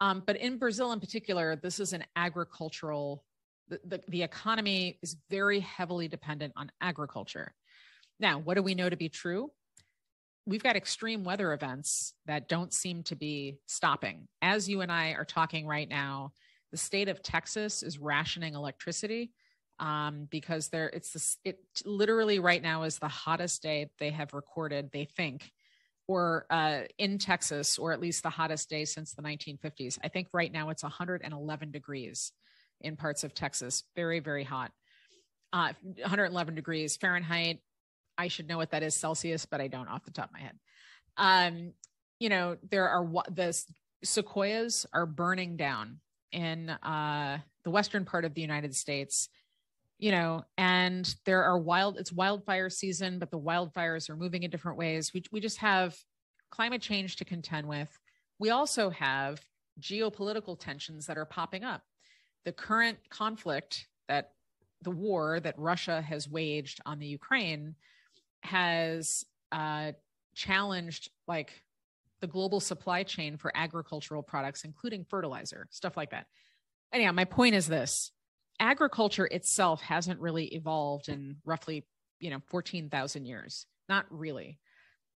Um, 0.00 0.22
but 0.26 0.36
in 0.36 0.58
Brazil, 0.58 0.92
in 0.92 1.00
particular, 1.00 1.56
this 1.56 1.80
is 1.80 1.92
an 1.92 2.04
agricultural. 2.16 3.24
The, 3.68 3.80
the, 3.84 4.00
the 4.08 4.22
economy 4.22 4.98
is 5.02 5.16
very 5.28 5.60
heavily 5.60 6.08
dependent 6.08 6.52
on 6.56 6.70
agriculture. 6.80 7.52
Now, 8.18 8.38
what 8.38 8.54
do 8.54 8.62
we 8.62 8.74
know 8.74 8.88
to 8.88 8.96
be 8.96 9.08
true? 9.08 9.50
We've 10.46 10.62
got 10.62 10.76
extreme 10.76 11.22
weather 11.22 11.52
events 11.52 12.14
that 12.26 12.48
don't 12.48 12.72
seem 12.72 13.02
to 13.04 13.16
be 13.16 13.58
stopping. 13.66 14.26
As 14.40 14.68
you 14.68 14.80
and 14.80 14.90
I 14.90 15.10
are 15.10 15.24
talking 15.24 15.66
right 15.66 15.88
now, 15.88 16.32
the 16.70 16.76
state 16.76 17.08
of 17.08 17.22
Texas 17.22 17.82
is 17.82 17.98
rationing 17.98 18.54
electricity 18.54 19.32
um, 19.80 20.28
because 20.30 20.68
there 20.68 20.88
it's 20.88 21.12
this, 21.12 21.38
it 21.44 21.58
literally 21.84 22.38
right 22.38 22.62
now 22.62 22.84
is 22.84 22.98
the 22.98 23.08
hottest 23.08 23.62
day 23.62 23.90
they 23.98 24.10
have 24.10 24.34
recorded. 24.34 24.90
They 24.92 25.06
think 25.06 25.50
or 26.06 26.44
uh, 26.50 26.80
in 26.98 27.18
Texas, 27.18 27.78
or 27.78 27.92
at 27.92 28.00
least 28.00 28.24
the 28.24 28.30
hottest 28.30 28.68
day 28.68 28.84
since 28.84 29.14
the 29.14 29.22
1950s. 29.22 29.96
I 30.02 30.08
think 30.08 30.26
right 30.32 30.52
now 30.52 30.70
it's 30.70 30.82
111 30.82 31.70
degrees 31.70 32.32
in 32.80 32.96
parts 32.96 33.22
of 33.22 33.32
Texas. 33.32 33.84
Very, 33.94 34.18
very 34.18 34.42
hot. 34.42 34.72
Uh, 35.52 35.72
111 35.84 36.56
degrees 36.56 36.96
Fahrenheit. 36.96 37.60
I 38.18 38.26
should 38.26 38.48
know 38.48 38.56
what 38.56 38.72
that 38.72 38.82
is 38.82 38.96
Celsius, 38.96 39.46
but 39.46 39.60
I 39.60 39.68
don't 39.68 39.88
off 39.88 40.04
the 40.04 40.10
top 40.10 40.26
of 40.26 40.32
my 40.32 40.40
head. 40.40 40.58
Um, 41.16 41.74
you 42.18 42.28
know, 42.28 42.56
there 42.68 42.88
are 42.88 43.08
the 43.30 43.56
sequoias 44.02 44.86
are 44.92 45.06
burning 45.06 45.56
down 45.56 46.00
in 46.32 46.70
uh, 46.70 47.38
the 47.62 47.70
western 47.70 48.04
part 48.04 48.24
of 48.24 48.34
the 48.34 48.40
United 48.40 48.74
States 48.74 49.28
you 50.00 50.10
know 50.10 50.42
and 50.56 51.14
there 51.26 51.44
are 51.44 51.58
wild 51.58 51.98
it's 51.98 52.12
wildfire 52.12 52.70
season 52.70 53.18
but 53.18 53.30
the 53.30 53.38
wildfires 53.38 54.08
are 54.08 54.16
moving 54.16 54.42
in 54.42 54.50
different 54.50 54.78
ways 54.78 55.12
we, 55.12 55.22
we 55.30 55.40
just 55.40 55.58
have 55.58 55.96
climate 56.50 56.82
change 56.82 57.16
to 57.16 57.24
contend 57.24 57.66
with. 57.66 57.98
We 58.38 58.50
also 58.50 58.90
have 58.90 59.40
geopolitical 59.80 60.58
tensions 60.58 61.06
that 61.06 61.16
are 61.16 61.24
popping 61.24 61.64
up. 61.64 61.82
The 62.44 62.52
current 62.52 62.98
conflict 63.08 63.86
that 64.08 64.32
the 64.82 64.90
war 64.90 65.40
that 65.40 65.58
Russia 65.58 66.02
has 66.02 66.28
waged 66.28 66.80
on 66.86 66.98
the 66.98 67.06
Ukraine 67.06 67.74
has 68.42 69.24
uh, 69.52 69.92
challenged 70.34 71.10
like 71.28 71.52
the 72.20 72.26
global 72.26 72.60
supply 72.60 73.02
chain 73.02 73.36
for 73.36 73.52
agricultural 73.54 74.22
products, 74.22 74.64
including 74.64 75.04
fertilizer, 75.04 75.66
stuff 75.70 75.96
like 75.96 76.10
that. 76.10 76.26
Anyhow, 76.92 77.12
my 77.12 77.24
point 77.24 77.54
is 77.54 77.66
this 77.66 78.10
agriculture 78.60 79.26
itself 79.26 79.80
hasn't 79.80 80.20
really 80.20 80.46
evolved 80.46 81.08
in 81.08 81.36
roughly, 81.44 81.84
you 82.20 82.30
know, 82.30 82.40
14,000 82.46 83.24
years. 83.24 83.66
Not 83.88 84.06
really. 84.10 84.58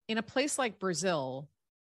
In 0.07 0.17
a 0.17 0.23
place 0.23 0.57
like 0.57 0.79
Brazil, 0.79 1.49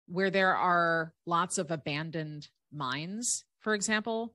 where 0.08 0.30
there 0.30 0.56
are 0.56 1.14
lots 1.26 1.58
of 1.58 1.72
abandoned 1.72 2.50
mines, 2.72 3.46
for 3.60 3.74
example, 3.74 4.34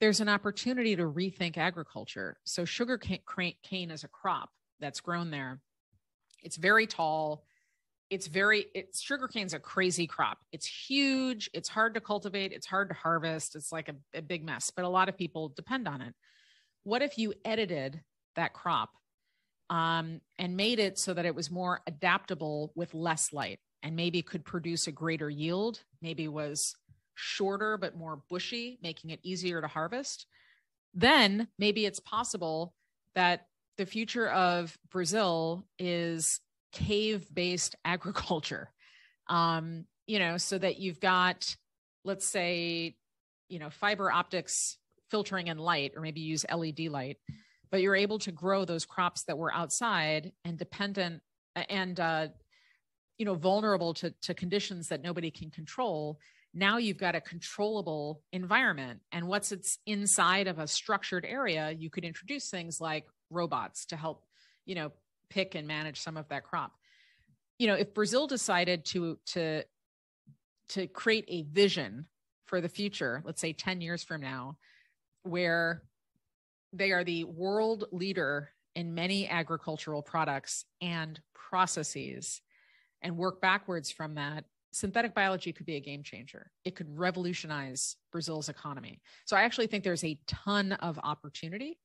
there's 0.00 0.20
an 0.20 0.28
opportunity 0.28 0.94
to 0.94 1.02
rethink 1.02 1.56
agriculture. 1.56 2.36
So, 2.44 2.64
sugar 2.64 2.98
cane 2.98 3.90
is 3.90 4.04
a 4.04 4.08
crop 4.08 4.50
that's 4.78 5.00
grown 5.00 5.30
there. 5.30 5.60
It's 6.42 6.56
very 6.56 6.86
tall. 6.86 7.44
It's 8.10 8.26
very, 8.26 8.66
it's 8.74 9.00
sugarcane's 9.00 9.54
a 9.54 9.58
crazy 9.58 10.06
crop. 10.06 10.38
It's 10.52 10.66
huge. 10.66 11.50
It's 11.52 11.68
hard 11.68 11.94
to 11.94 12.00
cultivate. 12.00 12.52
It's 12.52 12.66
hard 12.66 12.88
to 12.88 12.94
harvest. 12.94 13.56
It's 13.56 13.72
like 13.72 13.88
a, 13.88 13.96
a 14.16 14.22
big 14.22 14.44
mess, 14.44 14.70
but 14.74 14.84
a 14.84 14.88
lot 14.88 15.08
of 15.08 15.16
people 15.16 15.50
depend 15.50 15.88
on 15.88 16.00
it. 16.00 16.14
What 16.88 17.02
if 17.02 17.18
you 17.18 17.34
edited 17.44 18.00
that 18.34 18.54
crop 18.54 18.88
um, 19.68 20.22
and 20.38 20.56
made 20.56 20.78
it 20.78 20.98
so 20.98 21.12
that 21.12 21.26
it 21.26 21.34
was 21.34 21.50
more 21.50 21.82
adaptable 21.86 22.72
with 22.74 22.94
less 22.94 23.30
light 23.30 23.58
and 23.82 23.94
maybe 23.94 24.22
could 24.22 24.42
produce 24.42 24.86
a 24.86 24.92
greater 24.92 25.28
yield, 25.28 25.82
maybe 26.00 26.28
was 26.28 26.74
shorter 27.14 27.76
but 27.76 27.94
more 27.94 28.22
bushy, 28.30 28.78
making 28.82 29.10
it 29.10 29.20
easier 29.22 29.60
to 29.60 29.66
harvest, 29.66 30.24
then 30.94 31.48
maybe 31.58 31.84
it's 31.84 32.00
possible 32.00 32.72
that 33.14 33.48
the 33.76 33.84
future 33.84 34.30
of 34.30 34.74
Brazil 34.90 35.66
is 35.78 36.40
cave 36.72 37.28
based 37.34 37.76
agriculture. 37.84 38.70
Um, 39.28 39.84
you 40.06 40.18
know, 40.18 40.38
so 40.38 40.56
that 40.56 40.78
you've 40.78 41.00
got, 41.00 41.54
let's 42.06 42.26
say, 42.26 42.96
you 43.50 43.58
know, 43.58 43.68
fiber 43.68 44.10
optics 44.10 44.78
filtering 45.10 45.48
in 45.48 45.58
light, 45.58 45.92
or 45.96 46.02
maybe 46.02 46.20
use 46.20 46.44
LED 46.52 46.80
light, 46.88 47.18
but 47.70 47.82
you're 47.82 47.96
able 47.96 48.18
to 48.20 48.32
grow 48.32 48.64
those 48.64 48.84
crops 48.84 49.24
that 49.24 49.38
were 49.38 49.52
outside 49.52 50.32
and 50.44 50.58
dependent 50.58 51.22
and, 51.68 51.98
uh, 51.98 52.28
you 53.18 53.24
know, 53.24 53.34
vulnerable 53.34 53.94
to, 53.94 54.10
to 54.22 54.34
conditions 54.34 54.88
that 54.88 55.02
nobody 55.02 55.30
can 55.30 55.50
control. 55.50 56.18
Now 56.54 56.78
you've 56.78 56.98
got 56.98 57.14
a 57.14 57.20
controllable 57.20 58.22
environment 58.32 59.00
and 59.12 59.28
what's 59.28 59.52
it's 59.52 59.78
inside 59.86 60.46
of 60.46 60.58
a 60.58 60.66
structured 60.66 61.24
area 61.24 61.70
you 61.70 61.90
could 61.90 62.04
introduce 62.04 62.48
things 62.48 62.80
like 62.80 63.04
robots 63.30 63.84
to 63.86 63.96
help 63.96 64.24
you 64.64 64.74
know 64.74 64.90
pick 65.28 65.54
and 65.54 65.68
manage 65.68 66.00
some 66.00 66.16
of 66.16 66.28
that 66.28 66.44
crop. 66.44 66.72
You 67.58 67.66
know 67.66 67.74
if 67.74 67.92
brazil 67.92 68.26
decided 68.26 68.84
to 68.86 69.18
to 69.26 69.62
to 70.70 70.86
create 70.86 71.26
a 71.28 71.42
vision 71.42 72.06
for 72.46 72.60
the 72.60 72.68
future 72.68 73.22
let's 73.24 73.40
say 73.40 73.52
10 73.52 73.80
years 73.80 74.02
from 74.02 74.22
now 74.22 74.56
where 75.28 75.82
they 76.72 76.92
are 76.92 77.04
the 77.04 77.24
world 77.24 77.84
leader 77.92 78.50
in 78.74 78.94
many 78.94 79.28
agricultural 79.28 80.02
products 80.02 80.64
and 80.80 81.20
processes 81.34 82.40
and 83.02 83.16
work 83.16 83.40
backwards 83.40 83.90
from 83.90 84.14
that 84.16 84.44
synthetic 84.72 85.14
biology 85.14 85.52
could 85.52 85.66
be 85.66 85.76
a 85.76 85.80
game 85.80 86.02
changer. 86.02 86.50
It 86.64 86.76
could 86.76 86.86
revolutionize 86.96 87.96
Brazil's 88.12 88.48
economy. 88.48 89.00
So 89.24 89.36
I 89.36 89.42
actually 89.42 89.66
think 89.66 89.84
there's 89.84 90.04
a 90.04 90.18
ton 90.26 90.72
of 90.72 90.98
opportunity 91.02 91.78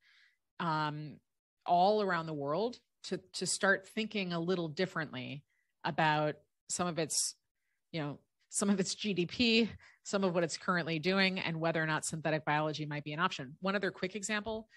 um, 0.59 1.17
all 1.65 2.01
around 2.01 2.25
the 2.25 2.33
world 2.33 2.77
to 3.05 3.19
to 3.33 3.45
start 3.45 3.87
thinking 3.87 4.33
a 4.33 4.39
little 4.39 4.67
differently 4.67 5.43
about 5.83 6.35
some 6.69 6.87
of 6.87 6.99
its, 6.99 7.35
you 7.91 8.01
know, 8.01 8.19
some 8.53 8.69
of 8.69 8.79
its 8.79 8.93
GDP, 8.93 9.67
some 10.03 10.23
of 10.23 10.35
what 10.35 10.43
it's 10.43 10.57
currently 10.57 10.99
doing, 10.99 11.39
and 11.39 11.59
whether 11.59 11.81
or 11.81 11.87
not 11.87 12.05
synthetic 12.05 12.45
biology 12.45 12.85
might 12.85 13.03
be 13.03 13.11
an 13.11 13.19
option. 13.19 13.55
One 13.61 13.75
other 13.75 13.89
quick 13.89 14.15
example: 14.15 14.69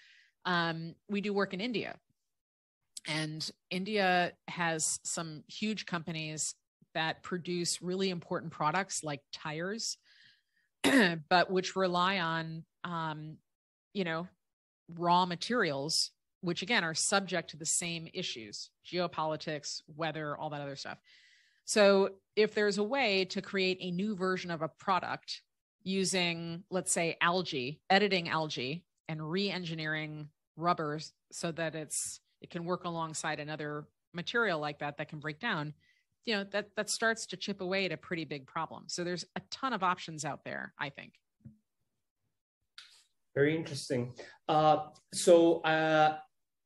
um, 0.45 0.95
we 1.07 1.21
do 1.21 1.31
work 1.31 1.53
in 1.53 1.61
India. 1.61 1.95
And 3.07 3.49
India 3.69 4.33
has 4.47 4.99
some 5.03 5.43
huge 5.47 5.85
companies 5.85 6.55
that 6.95 7.21
produce 7.21 7.79
really 7.79 8.09
important 8.09 8.51
products 8.51 9.03
like 9.03 9.21
tires, 9.31 9.97
but 11.29 11.51
which 11.51 11.75
rely 11.75 12.17
on, 12.17 12.63
um, 12.83 13.37
you 13.93 14.03
know, 14.03 14.27
raw 14.95 15.27
materials, 15.27 16.09
which 16.41 16.63
again 16.63 16.83
are 16.83 16.95
subject 16.95 17.51
to 17.51 17.57
the 17.57 17.65
same 17.65 18.09
issues 18.11 18.71
geopolitics, 18.91 19.83
weather, 19.95 20.35
all 20.35 20.49
that 20.49 20.61
other 20.61 20.75
stuff. 20.75 20.97
So, 21.67 22.09
if 22.35 22.53
there's 22.53 22.77
a 22.77 22.83
way 22.83 23.25
to 23.25 23.41
create 23.41 23.77
a 23.81 23.91
new 23.91 24.15
version 24.15 24.51
of 24.51 24.61
a 24.61 24.67
product 24.67 25.41
using, 25.83 26.63
let's 26.69 26.91
say, 26.91 27.17
algae, 27.21 27.81
editing 27.89 28.29
algae, 28.29 28.83
and 29.07 29.29
re 29.29 29.51
engineering 29.51 30.29
rubbers 30.55 31.13
so 31.31 31.51
that 31.51 31.75
it's 31.75 32.19
it 32.41 32.49
can 32.49 32.65
work 32.65 32.85
alongside 32.85 33.39
another 33.39 33.85
material 34.13 34.59
like 34.59 34.79
that 34.79 34.97
that 34.97 35.09
can 35.09 35.19
break 35.19 35.39
down 35.39 35.73
you 36.27 36.35
know 36.35 36.43
that 36.51 36.69
that 36.75 36.89
starts 36.89 37.25
to 37.25 37.37
chip 37.37 37.61
away 37.61 37.85
at 37.85 37.91
a 37.91 37.97
pretty 37.97 38.25
big 38.25 38.45
problem. 38.45 38.83
So 38.87 39.03
there's 39.03 39.25
a 39.35 39.41
ton 39.49 39.73
of 39.73 39.81
options 39.81 40.25
out 40.25 40.43
there 40.43 40.73
i 40.77 40.89
think. 40.89 41.13
Very 43.33 43.55
interesting. 43.55 44.13
Uh, 44.49 44.87
so 45.13 45.61
uh, 45.61 46.17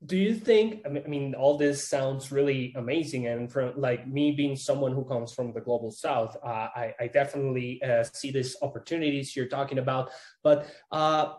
do 0.05 0.17
you 0.17 0.33
think 0.33 0.81
I 0.85 0.89
mean, 0.89 1.35
all 1.35 1.57
this 1.57 1.87
sounds 1.87 2.31
really 2.31 2.73
amazing 2.75 3.27
and 3.27 3.51
from 3.51 3.73
like 3.75 4.07
me 4.07 4.31
being 4.31 4.55
someone 4.55 4.93
who 4.93 5.05
comes 5.05 5.31
from 5.31 5.53
the 5.53 5.61
global 5.61 5.91
south 5.91 6.35
uh, 6.43 6.69
I, 6.75 6.95
I, 6.99 7.07
definitely 7.07 7.81
uh, 7.83 8.03
see 8.03 8.31
these 8.31 8.55
opportunities 8.63 9.35
you're 9.35 9.47
talking 9.47 9.77
about. 9.77 10.09
But 10.43 10.67
uh, 10.91 11.33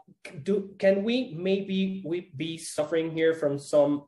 do 0.45 0.71
can 0.79 1.03
we 1.03 1.35
maybe 1.37 2.03
we 2.05 2.31
be 2.37 2.57
suffering 2.57 3.11
here 3.11 3.35
from 3.35 3.59
some 3.59 4.05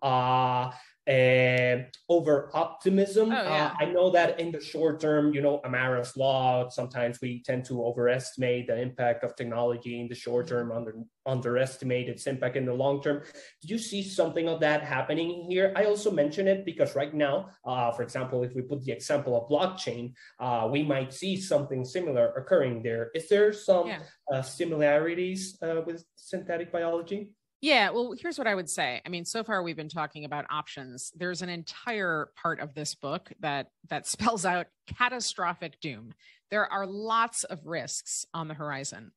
uh, 1.09 1.65
uh, 1.75 1.83
over 2.09 2.51
optimism. 2.55 3.33
Oh, 3.33 3.35
yeah. 3.35 3.67
uh, 3.67 3.73
I 3.81 3.87
know 3.87 4.11
that 4.11 4.41
in 4.41 4.53
the 4.53 4.61
short 4.61 5.01
term, 5.01 5.33
you 5.35 5.41
know, 5.41 5.61
Amara's 5.65 6.17
law, 6.17 6.69
sometimes 6.69 7.21
we 7.21 7.43
tend 7.43 7.65
to 7.67 7.85
overestimate 7.85 8.67
the 8.67 8.81
impact 8.81 9.25
of 9.25 9.37
technology 9.37 10.01
in 10.01 10.09
the 10.09 10.15
short 10.15 10.49
term, 10.49 10.73
under, 10.73 10.95
underestimate 11.27 12.09
its 12.09 12.27
impact 12.27 12.57
in 12.57 12.67
the 12.67 12.75
long 12.75 13.03
term. 13.03 13.23
Do 13.63 13.69
you 13.69 13.79
see 13.79 14.03
something 14.03 14.49
of 14.49 14.61
that 14.61 14.83
happening 14.83 15.47
here? 15.49 15.73
I 15.77 15.85
also 15.85 16.11
mention 16.11 16.49
it 16.49 16.65
because 16.65 16.95
right 16.95 17.15
now, 17.15 17.51
uh, 17.65 17.91
for 17.93 18.03
example, 18.03 18.43
if 18.43 18.55
we 18.55 18.63
put 18.63 18.85
the 18.85 18.93
example 18.93 19.37
of 19.37 19.49
blockchain, 19.49 20.13
uh, 20.41 20.69
we 20.71 20.83
might 20.83 21.13
see 21.13 21.41
something 21.41 21.85
similar 21.85 22.33
occurring 22.37 22.83
there. 22.83 23.11
Is 23.15 23.29
there 23.29 23.53
some 23.53 23.89
yeah. 23.89 24.01
Uh, 24.33 24.41
similarities 24.41 25.59
uh, 25.63 25.83
with 25.85 26.05
synthetic 26.17 26.73
biology? 26.73 27.31
Yeah, 27.65 27.93
well, 27.93 28.13
here's 28.13 28.37
what 28.37 28.47
I 28.47 28.55
would 28.55 28.69
say. 28.69 29.01
I 29.07 29.09
mean, 29.09 29.25
so 29.25 29.43
far 29.43 29.63
we've 29.63 29.75
been 29.75 29.89
talking 29.89 30.27
about 30.27 30.45
options. 30.51 31.11
There's 31.17 31.41
an 31.41 31.49
entire 31.49 32.29
part 32.37 32.61
of 32.61 32.75
this 32.75 32.95
book 32.95 33.33
that 33.41 33.69
that 33.89 34.07
spells 34.15 34.45
out 34.45 34.67
catastrophic 34.87 35.81
doom. 35.81 36.13
There 36.51 36.71
are 36.71 36.87
lots 36.87 37.43
of 37.45 37.65
risks 37.65 38.27
on 38.35 38.49
the 38.49 38.55
horizon. 38.55 39.13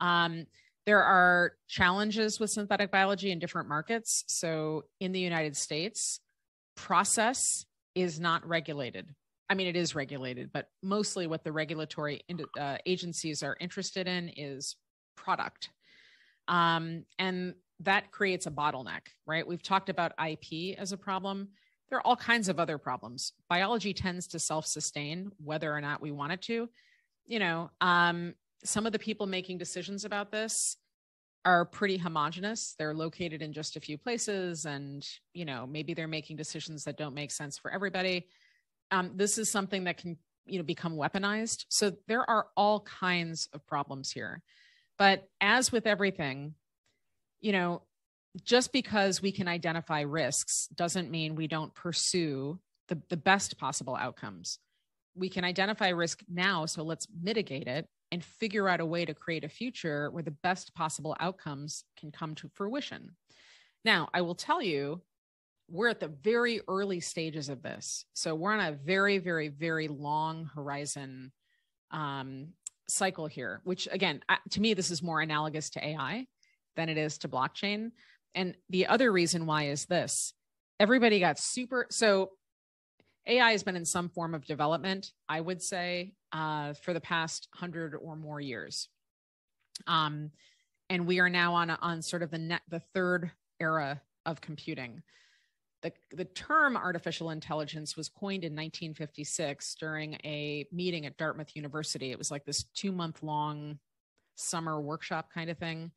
Um, 0.00 0.46
there 0.86 1.02
are 1.02 1.52
challenges 1.68 2.40
with 2.40 2.48
synthetic 2.48 2.90
biology 2.90 3.32
in 3.32 3.38
different 3.38 3.68
markets. 3.68 4.24
So, 4.28 4.84
in 4.98 5.12
the 5.12 5.20
United 5.20 5.54
States, 5.54 6.20
process 6.76 7.66
is 7.94 8.18
not 8.18 8.48
regulated. 8.48 9.14
I 9.50 9.54
mean, 9.54 9.66
it 9.66 9.76
is 9.76 9.94
regulated, 9.94 10.52
but 10.54 10.70
mostly 10.82 11.26
what 11.26 11.44
the 11.44 11.52
regulatory 11.52 12.22
uh, 12.58 12.78
agencies 12.86 13.42
are 13.42 13.58
interested 13.60 14.08
in 14.08 14.30
is 14.34 14.76
product. 15.16 15.68
Um, 16.48 17.04
and 17.18 17.54
that 17.80 18.10
creates 18.10 18.46
a 18.46 18.50
bottleneck, 18.50 19.00
right? 19.26 19.46
We've 19.46 19.62
talked 19.62 19.88
about 19.88 20.12
IP 20.24 20.78
as 20.78 20.92
a 20.92 20.96
problem. 20.96 21.48
There 21.88 21.98
are 21.98 22.06
all 22.06 22.16
kinds 22.16 22.48
of 22.48 22.60
other 22.60 22.78
problems. 22.78 23.32
Biology 23.48 23.92
tends 23.92 24.26
to 24.28 24.38
self 24.38 24.66
sustain, 24.66 25.32
whether 25.42 25.74
or 25.74 25.80
not 25.80 26.02
we 26.02 26.12
want 26.12 26.32
it 26.32 26.42
to. 26.42 26.68
You 27.26 27.38
know, 27.38 27.70
um, 27.80 28.34
some 28.64 28.86
of 28.86 28.92
the 28.92 28.98
people 28.98 29.26
making 29.26 29.58
decisions 29.58 30.04
about 30.04 30.30
this 30.30 30.76
are 31.44 31.64
pretty 31.64 31.96
homogenous. 31.96 32.74
They're 32.78 32.94
located 32.94 33.40
in 33.40 33.52
just 33.52 33.76
a 33.76 33.80
few 33.80 33.96
places, 33.96 34.66
and, 34.66 35.06
you 35.32 35.44
know, 35.44 35.66
maybe 35.66 35.94
they're 35.94 36.06
making 36.06 36.36
decisions 36.36 36.84
that 36.84 36.98
don't 36.98 37.14
make 37.14 37.30
sense 37.30 37.56
for 37.56 37.70
everybody. 37.70 38.28
Um, 38.90 39.12
this 39.14 39.38
is 39.38 39.50
something 39.50 39.84
that 39.84 39.96
can, 39.96 40.18
you 40.44 40.58
know, 40.58 40.64
become 40.64 40.96
weaponized. 40.96 41.64
So 41.68 41.92
there 42.08 42.28
are 42.28 42.48
all 42.56 42.80
kinds 42.80 43.48
of 43.54 43.66
problems 43.66 44.12
here. 44.12 44.42
But 44.98 45.26
as 45.40 45.72
with 45.72 45.86
everything, 45.86 46.54
you 47.40 47.52
know, 47.52 47.82
just 48.44 48.72
because 48.72 49.20
we 49.20 49.32
can 49.32 49.48
identify 49.48 50.02
risks 50.02 50.68
doesn't 50.74 51.10
mean 51.10 51.34
we 51.34 51.48
don't 51.48 51.74
pursue 51.74 52.58
the, 52.88 53.00
the 53.08 53.16
best 53.16 53.58
possible 53.58 53.96
outcomes. 53.96 54.58
We 55.14 55.28
can 55.28 55.44
identify 55.44 55.88
risk 55.88 56.22
now, 56.28 56.66
so 56.66 56.82
let's 56.82 57.08
mitigate 57.22 57.66
it 57.66 57.88
and 58.12 58.24
figure 58.24 58.68
out 58.68 58.80
a 58.80 58.86
way 58.86 59.04
to 59.04 59.14
create 59.14 59.44
a 59.44 59.48
future 59.48 60.10
where 60.10 60.22
the 60.22 60.30
best 60.30 60.74
possible 60.74 61.16
outcomes 61.20 61.84
can 61.98 62.10
come 62.10 62.34
to 62.36 62.50
fruition. 62.54 63.16
Now, 63.84 64.08
I 64.12 64.20
will 64.20 64.34
tell 64.34 64.62
you, 64.62 65.02
we're 65.68 65.88
at 65.88 66.00
the 66.00 66.08
very 66.08 66.60
early 66.68 67.00
stages 67.00 67.48
of 67.48 67.62
this. 67.62 68.04
So 68.12 68.34
we're 68.34 68.52
on 68.52 68.60
a 68.60 68.72
very, 68.72 69.18
very, 69.18 69.48
very 69.48 69.86
long 69.86 70.50
horizon 70.52 71.32
um, 71.92 72.48
cycle 72.88 73.26
here, 73.26 73.60
which 73.62 73.88
again, 73.90 74.20
to 74.50 74.60
me, 74.60 74.74
this 74.74 74.90
is 74.90 75.02
more 75.02 75.20
analogous 75.20 75.70
to 75.70 75.86
AI 75.86 76.26
than 76.80 76.88
it 76.88 76.98
is 76.98 77.18
to 77.18 77.28
blockchain. 77.28 77.92
And 78.34 78.56
the 78.70 78.86
other 78.86 79.12
reason 79.12 79.46
why 79.46 79.64
is 79.64 79.86
this 79.86 80.32
everybody 80.78 81.20
got 81.20 81.38
super. 81.38 81.86
So 81.90 82.30
AI 83.26 83.52
has 83.52 83.62
been 83.62 83.76
in 83.76 83.84
some 83.84 84.08
form 84.08 84.34
of 84.34 84.46
development, 84.46 85.12
I 85.28 85.40
would 85.40 85.62
say, 85.62 86.14
uh, 86.32 86.72
for 86.72 86.94
the 86.94 87.00
past 87.00 87.48
hundred 87.54 87.94
or 87.94 88.16
more 88.16 88.40
years. 88.40 88.88
Um, 89.86 90.30
and 90.88 91.06
we 91.06 91.20
are 91.20 91.28
now 91.28 91.54
on 91.54 91.70
on 91.70 92.02
sort 92.02 92.22
of 92.22 92.30
the 92.30 92.38
net, 92.38 92.62
the 92.68 92.80
third 92.94 93.30
era 93.60 94.00
of 94.24 94.40
computing. 94.40 95.02
The, 95.82 95.92
the 96.12 96.26
term 96.26 96.76
artificial 96.76 97.30
intelligence 97.30 97.96
was 97.96 98.08
coined 98.08 98.44
in 98.44 98.52
1956 98.52 99.76
during 99.76 100.14
a 100.24 100.66
meeting 100.72 101.06
at 101.06 101.16
Dartmouth 101.16 101.56
University. 101.56 102.10
It 102.10 102.18
was 102.18 102.30
like 102.30 102.44
this 102.44 102.64
two 102.74 102.92
month 102.92 103.22
long 103.22 103.78
summer 104.34 104.80
workshop 104.80 105.30
kind 105.32 105.50
of 105.50 105.58
thing. 105.58 105.90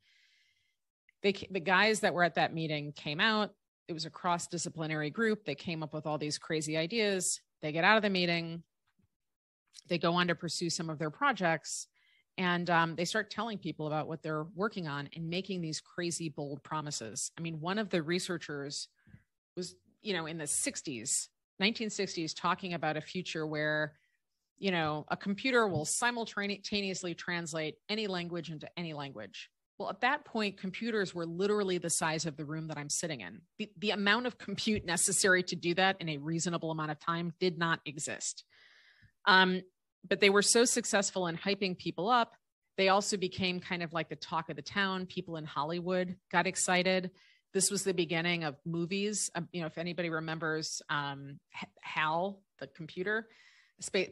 They, 1.24 1.34
the 1.50 1.58
guys 1.58 2.00
that 2.00 2.14
were 2.14 2.22
at 2.22 2.36
that 2.36 2.54
meeting 2.54 2.92
came 2.92 3.18
out. 3.18 3.50
It 3.88 3.92
was 3.92 4.04
a 4.04 4.10
cross 4.10 4.46
disciplinary 4.46 5.10
group. 5.10 5.44
They 5.44 5.56
came 5.56 5.82
up 5.82 5.92
with 5.92 6.06
all 6.06 6.18
these 6.18 6.38
crazy 6.38 6.76
ideas. 6.76 7.40
They 7.62 7.72
get 7.72 7.82
out 7.82 7.96
of 7.96 8.02
the 8.04 8.10
meeting. 8.10 8.62
They 9.88 9.98
go 9.98 10.14
on 10.14 10.28
to 10.28 10.36
pursue 10.36 10.70
some 10.70 10.88
of 10.88 10.98
their 10.98 11.10
projects 11.10 11.88
and 12.36 12.68
um, 12.68 12.96
they 12.96 13.04
start 13.04 13.30
telling 13.30 13.58
people 13.58 13.86
about 13.86 14.08
what 14.08 14.22
they're 14.22 14.46
working 14.54 14.88
on 14.88 15.08
and 15.14 15.28
making 15.28 15.60
these 15.60 15.80
crazy 15.80 16.28
bold 16.28 16.62
promises. 16.62 17.30
I 17.38 17.40
mean, 17.40 17.60
one 17.60 17.78
of 17.78 17.90
the 17.90 18.02
researchers 18.02 18.88
was, 19.56 19.76
you 20.02 20.14
know, 20.14 20.26
in 20.26 20.38
the 20.38 20.44
60s, 20.44 21.28
1960s, 21.62 22.34
talking 22.36 22.74
about 22.74 22.96
a 22.96 23.00
future 23.00 23.46
where, 23.46 23.94
you 24.58 24.72
know, 24.72 25.04
a 25.08 25.16
computer 25.16 25.68
will 25.68 25.84
simultaneously 25.84 27.14
translate 27.14 27.76
any 27.88 28.08
language 28.08 28.50
into 28.50 28.68
any 28.76 28.94
language. 28.94 29.48
Well, 29.78 29.90
at 29.90 30.02
that 30.02 30.24
point, 30.24 30.56
computers 30.56 31.14
were 31.14 31.26
literally 31.26 31.78
the 31.78 31.90
size 31.90 32.26
of 32.26 32.36
the 32.36 32.44
room 32.44 32.68
that 32.68 32.78
I'm 32.78 32.88
sitting 32.88 33.20
in. 33.20 33.40
The, 33.58 33.70
the 33.78 33.90
amount 33.90 34.26
of 34.26 34.38
compute 34.46 34.84
necessary 34.84 35.42
to 35.44 35.56
do 35.56 35.74
that 35.74 35.96
in 36.00 36.08
a 36.08 36.18
reasonable 36.18 36.70
amount 36.70 36.92
of 36.92 37.00
time 37.00 37.32
did 37.40 37.58
not 37.58 37.80
exist. 37.84 38.44
Um, 39.26 39.62
but 40.08 40.20
they 40.20 40.30
were 40.30 40.42
so 40.42 40.64
successful 40.64 41.26
in 41.26 41.36
hyping 41.36 41.76
people 41.76 42.08
up. 42.08 42.36
They 42.76 42.88
also 42.88 43.16
became 43.16 43.60
kind 43.60 43.82
of 43.82 43.92
like 43.92 44.08
the 44.08 44.16
talk 44.16 44.50
of 44.50 44.56
the 44.56 44.62
town. 44.62 45.06
People 45.06 45.36
in 45.36 45.44
Hollywood 45.44 46.16
got 46.30 46.46
excited 46.46 47.10
this 47.54 47.70
was 47.70 47.84
the 47.84 47.94
beginning 47.94 48.42
of 48.44 48.56
movies. 48.66 49.30
Um, 49.34 49.48
you 49.52 49.60
know, 49.60 49.68
if 49.68 49.78
anybody 49.78 50.10
remembers 50.10 50.82
um, 50.90 51.38
HAL, 51.80 52.42
the 52.58 52.66
computer 52.66 53.28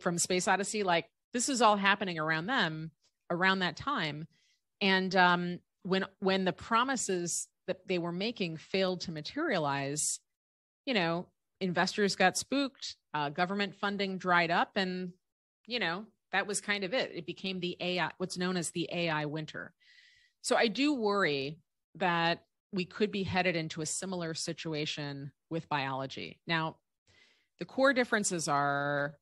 from 0.00 0.18
Space 0.18 0.48
Odyssey, 0.48 0.84
like 0.84 1.06
this 1.32 1.48
is 1.48 1.60
all 1.60 1.76
happening 1.76 2.18
around 2.18 2.46
them 2.46 2.92
around 3.30 3.58
that 3.58 3.76
time. 3.76 4.28
And 4.82 5.14
um, 5.14 5.60
when 5.84 6.04
when 6.18 6.44
the 6.44 6.52
promises 6.52 7.48
that 7.68 7.78
they 7.86 7.98
were 7.98 8.12
making 8.12 8.56
failed 8.56 9.00
to 9.02 9.12
materialize, 9.12 10.18
you 10.84 10.92
know, 10.92 11.28
investors 11.60 12.16
got 12.16 12.36
spooked, 12.36 12.96
uh, 13.14 13.30
government 13.30 13.76
funding 13.76 14.18
dried 14.18 14.50
up, 14.50 14.72
and 14.76 15.12
you 15.66 15.78
know 15.78 16.04
that 16.32 16.46
was 16.46 16.60
kind 16.60 16.82
of 16.82 16.92
it. 16.92 17.12
It 17.14 17.26
became 17.26 17.60
the 17.60 17.76
AI, 17.80 18.10
what's 18.18 18.36
known 18.36 18.56
as 18.56 18.70
the 18.70 18.88
AI 18.92 19.24
winter. 19.26 19.72
So 20.40 20.56
I 20.56 20.66
do 20.66 20.94
worry 20.94 21.58
that 21.96 22.42
we 22.72 22.84
could 22.84 23.12
be 23.12 23.22
headed 23.22 23.54
into 23.54 23.82
a 23.82 23.86
similar 23.86 24.34
situation 24.34 25.30
with 25.50 25.68
biology. 25.68 26.40
Now, 26.46 26.78
the 27.60 27.66
core 27.66 27.92
differences 27.92 28.48
are 28.48 29.14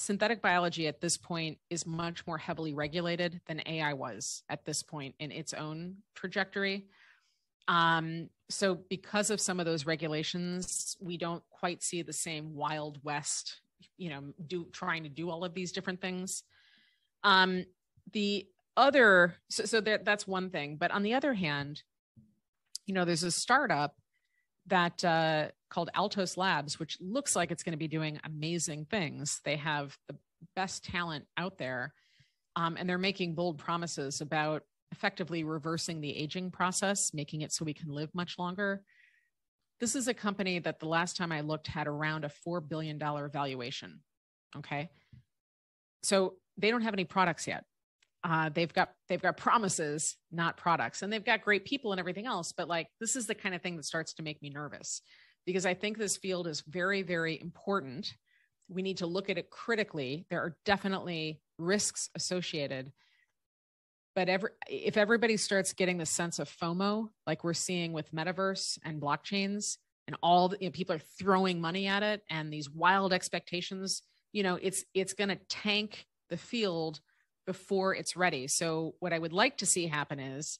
synthetic 0.00 0.40
biology 0.40 0.88
at 0.88 1.00
this 1.00 1.16
point 1.16 1.58
is 1.68 1.86
much 1.86 2.26
more 2.26 2.38
heavily 2.38 2.72
regulated 2.72 3.40
than 3.46 3.62
AI 3.66 3.92
was 3.92 4.42
at 4.48 4.64
this 4.64 4.82
point 4.82 5.14
in 5.18 5.30
its 5.30 5.52
own 5.52 5.96
trajectory. 6.14 6.86
Um, 7.68 8.30
so, 8.48 8.74
because 8.88 9.30
of 9.30 9.40
some 9.40 9.60
of 9.60 9.66
those 9.66 9.86
regulations, 9.86 10.96
we 11.00 11.18
don't 11.18 11.42
quite 11.50 11.82
see 11.82 12.02
the 12.02 12.12
same 12.12 12.54
wild 12.54 12.98
west, 13.04 13.60
you 13.98 14.08
know, 14.08 14.32
do 14.46 14.66
trying 14.72 15.02
to 15.02 15.10
do 15.10 15.30
all 15.30 15.44
of 15.44 15.54
these 15.54 15.70
different 15.70 16.00
things. 16.00 16.42
Um, 17.22 17.66
the 18.12 18.46
other, 18.76 19.36
so, 19.50 19.66
so 19.66 19.80
that, 19.82 20.04
that's 20.04 20.26
one 20.26 20.50
thing. 20.50 20.76
But 20.76 20.90
on 20.90 21.02
the 21.02 21.14
other 21.14 21.34
hand, 21.34 21.82
you 22.86 22.94
know, 22.94 23.04
there's 23.04 23.22
a 23.22 23.30
startup 23.30 23.94
that 24.66 25.04
uh, 25.04 25.48
called 25.68 25.90
Altos 25.94 26.36
Labs, 26.36 26.78
which 26.78 26.98
looks 27.00 27.34
like 27.34 27.50
it's 27.50 27.62
going 27.62 27.72
to 27.72 27.78
be 27.78 27.88
doing 27.88 28.20
amazing 28.24 28.86
things. 28.86 29.40
They 29.44 29.56
have 29.56 29.96
the 30.08 30.16
best 30.54 30.84
talent 30.84 31.26
out 31.36 31.58
there, 31.58 31.92
um, 32.56 32.76
and 32.78 32.88
they're 32.88 32.98
making 32.98 33.34
bold 33.34 33.58
promises 33.58 34.20
about 34.20 34.62
effectively 34.92 35.44
reversing 35.44 36.00
the 36.00 36.16
aging 36.16 36.50
process, 36.50 37.14
making 37.14 37.42
it 37.42 37.52
so 37.52 37.64
we 37.64 37.74
can 37.74 37.88
live 37.88 38.10
much 38.14 38.38
longer. 38.38 38.82
This 39.78 39.94
is 39.94 40.08
a 40.08 40.14
company 40.14 40.58
that 40.58 40.78
the 40.78 40.88
last 40.88 41.16
time 41.16 41.32
I 41.32 41.40
looked 41.40 41.66
had 41.66 41.86
around 41.86 42.24
a 42.24 42.30
$4 42.46 42.66
billion 42.66 42.98
valuation. 42.98 44.00
Okay. 44.56 44.90
So 46.02 46.34
they 46.58 46.70
don't 46.70 46.82
have 46.82 46.92
any 46.92 47.04
products 47.04 47.46
yet 47.46 47.64
uh, 48.22 48.50
they've 48.50 48.72
got 48.72 48.90
they've 49.08 49.22
got 49.22 49.36
promises 49.36 50.16
not 50.30 50.56
products. 50.56 51.02
And 51.02 51.12
they've 51.12 51.24
got 51.24 51.42
great 51.42 51.64
people 51.64 51.92
and 51.92 52.00
everything 52.00 52.26
else 52.26 52.52
but 52.52 52.68
like 52.68 52.88
this 53.00 53.16
is 53.16 53.26
the 53.26 53.34
kind 53.34 53.54
of 53.54 53.62
thing 53.62 53.76
that 53.76 53.84
starts 53.84 54.14
to 54.14 54.22
make 54.22 54.40
me 54.42 54.50
nervous 54.50 55.02
because 55.46 55.64
i 55.64 55.74
think 55.74 55.96
this 55.96 56.16
field 56.16 56.46
is 56.46 56.62
very 56.62 57.02
very 57.02 57.40
important. 57.40 58.14
We 58.68 58.82
need 58.82 58.98
to 58.98 59.06
look 59.06 59.28
at 59.28 59.38
it 59.38 59.50
critically. 59.50 60.26
There 60.30 60.40
are 60.40 60.56
definitely 60.64 61.40
risks 61.58 62.08
associated 62.14 62.92
but 64.14 64.28
every, 64.28 64.50
if 64.68 64.96
everybody 64.96 65.36
starts 65.36 65.72
getting 65.72 65.98
the 65.98 66.06
sense 66.06 66.38
of 66.38 66.48
fomo 66.48 67.08
like 67.26 67.44
we're 67.44 67.54
seeing 67.54 67.92
with 67.92 68.12
metaverse 68.12 68.78
and 68.84 69.00
blockchains 69.00 69.76
and 70.06 70.16
all 70.22 70.48
the 70.48 70.58
you 70.60 70.66
know, 70.68 70.72
people 70.72 70.94
are 70.94 71.02
throwing 71.18 71.60
money 71.60 71.86
at 71.86 72.02
it 72.02 72.22
and 72.30 72.52
these 72.52 72.70
wild 72.70 73.12
expectations 73.12 74.02
you 74.32 74.42
know 74.42 74.58
it's 74.60 74.84
it's 74.94 75.14
going 75.14 75.28
to 75.28 75.38
tank 75.48 76.06
the 76.28 76.36
field 76.36 77.00
before 77.46 77.94
it's 77.94 78.16
ready. 78.16 78.46
So, 78.46 78.94
what 79.00 79.12
I 79.12 79.18
would 79.18 79.32
like 79.32 79.58
to 79.58 79.66
see 79.66 79.86
happen 79.86 80.18
is 80.20 80.58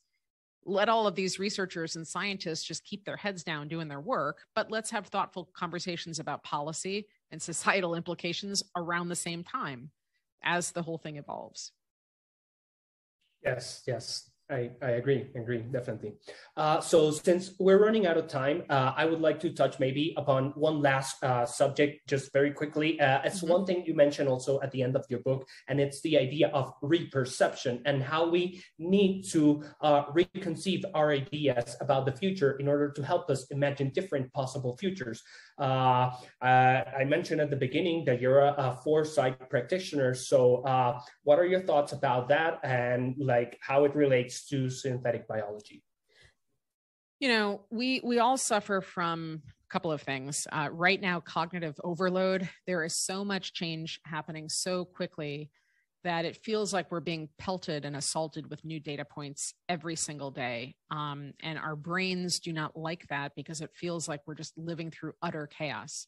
let 0.64 0.88
all 0.88 1.06
of 1.06 1.14
these 1.14 1.38
researchers 1.38 1.96
and 1.96 2.06
scientists 2.06 2.64
just 2.64 2.84
keep 2.84 3.04
their 3.04 3.16
heads 3.16 3.42
down 3.42 3.68
doing 3.68 3.88
their 3.88 4.00
work, 4.00 4.42
but 4.54 4.70
let's 4.70 4.90
have 4.90 5.06
thoughtful 5.06 5.48
conversations 5.54 6.18
about 6.18 6.42
policy 6.44 7.06
and 7.30 7.40
societal 7.42 7.94
implications 7.94 8.62
around 8.76 9.08
the 9.08 9.16
same 9.16 9.42
time 9.42 9.90
as 10.42 10.72
the 10.72 10.82
whole 10.82 10.98
thing 10.98 11.16
evolves. 11.16 11.72
Yes, 13.42 13.82
yes. 13.86 14.29
I, 14.50 14.70
I 14.82 14.90
agree, 14.92 15.26
agree, 15.36 15.58
definitely. 15.58 16.14
Uh, 16.56 16.80
so 16.80 17.12
since 17.12 17.52
we're 17.60 17.78
running 17.78 18.06
out 18.06 18.16
of 18.16 18.26
time, 18.26 18.64
uh, 18.68 18.92
I 18.96 19.04
would 19.04 19.20
like 19.20 19.38
to 19.40 19.50
touch 19.52 19.78
maybe 19.78 20.12
upon 20.16 20.50
one 20.56 20.82
last 20.82 21.22
uh, 21.22 21.46
subject 21.46 22.08
just 22.08 22.32
very 22.32 22.50
quickly. 22.50 23.00
Uh, 23.00 23.20
it's 23.24 23.42
mm-hmm. 23.42 23.52
one 23.52 23.66
thing 23.66 23.84
you 23.86 23.94
mentioned 23.94 24.28
also 24.28 24.60
at 24.60 24.72
the 24.72 24.82
end 24.82 24.96
of 24.96 25.04
your 25.08 25.20
book, 25.20 25.46
and 25.68 25.80
it's 25.80 26.00
the 26.00 26.18
idea 26.18 26.48
of 26.48 26.72
reperception 26.82 27.80
and 27.84 28.02
how 28.02 28.28
we 28.28 28.60
need 28.78 29.22
to 29.30 29.62
uh, 29.82 30.06
reconceive 30.06 30.82
our 30.94 31.12
ideas 31.12 31.76
about 31.80 32.04
the 32.04 32.12
future 32.12 32.52
in 32.58 32.66
order 32.66 32.90
to 32.90 33.04
help 33.04 33.30
us 33.30 33.46
imagine 33.50 33.90
different 33.94 34.32
possible 34.32 34.76
futures. 34.76 35.22
Uh, 35.58 36.10
I 36.42 37.04
mentioned 37.06 37.40
at 37.40 37.50
the 37.50 37.56
beginning 37.56 38.04
that 38.06 38.20
you're 38.20 38.40
a, 38.40 38.54
a 38.56 38.80
foresight 38.82 39.48
practitioner. 39.48 40.14
So 40.14 40.62
what 41.22 41.38
are 41.38 41.46
your 41.46 41.60
thoughts 41.60 41.92
about 41.92 42.28
that 42.28 42.60
and 42.64 43.14
like 43.18 43.58
how 43.60 43.84
it 43.84 43.94
relates 43.94 44.39
to 44.48 44.70
synthetic 44.70 45.26
biology? 45.28 45.82
You 47.20 47.28
know, 47.28 47.60
we 47.70 48.00
we 48.02 48.18
all 48.18 48.38
suffer 48.38 48.80
from 48.80 49.42
a 49.46 49.72
couple 49.72 49.92
of 49.92 50.02
things. 50.02 50.46
Uh, 50.50 50.68
right 50.72 51.00
now, 51.00 51.20
cognitive 51.20 51.78
overload. 51.84 52.48
There 52.66 52.82
is 52.82 52.96
so 52.96 53.24
much 53.24 53.52
change 53.52 54.00
happening 54.04 54.48
so 54.48 54.84
quickly 54.84 55.50
that 56.02 56.24
it 56.24 56.36
feels 56.36 56.72
like 56.72 56.90
we're 56.90 57.00
being 57.00 57.28
pelted 57.38 57.84
and 57.84 57.94
assaulted 57.94 58.48
with 58.48 58.64
new 58.64 58.80
data 58.80 59.04
points 59.04 59.52
every 59.68 59.96
single 59.96 60.30
day. 60.30 60.74
Um, 60.90 61.32
and 61.40 61.58
our 61.58 61.76
brains 61.76 62.40
do 62.40 62.52
not 62.52 62.74
like 62.74 63.06
that 63.08 63.32
because 63.36 63.60
it 63.60 63.70
feels 63.74 64.08
like 64.08 64.20
we're 64.26 64.34
just 64.34 64.56
living 64.56 64.90
through 64.90 65.12
utter 65.20 65.46
chaos. 65.46 66.06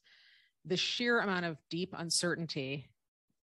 The 0.65 0.79
sheer 0.79 1.21
amount 1.21 1.45
of 1.45 1.59
deep 1.69 1.95
uncertainty 1.97 2.89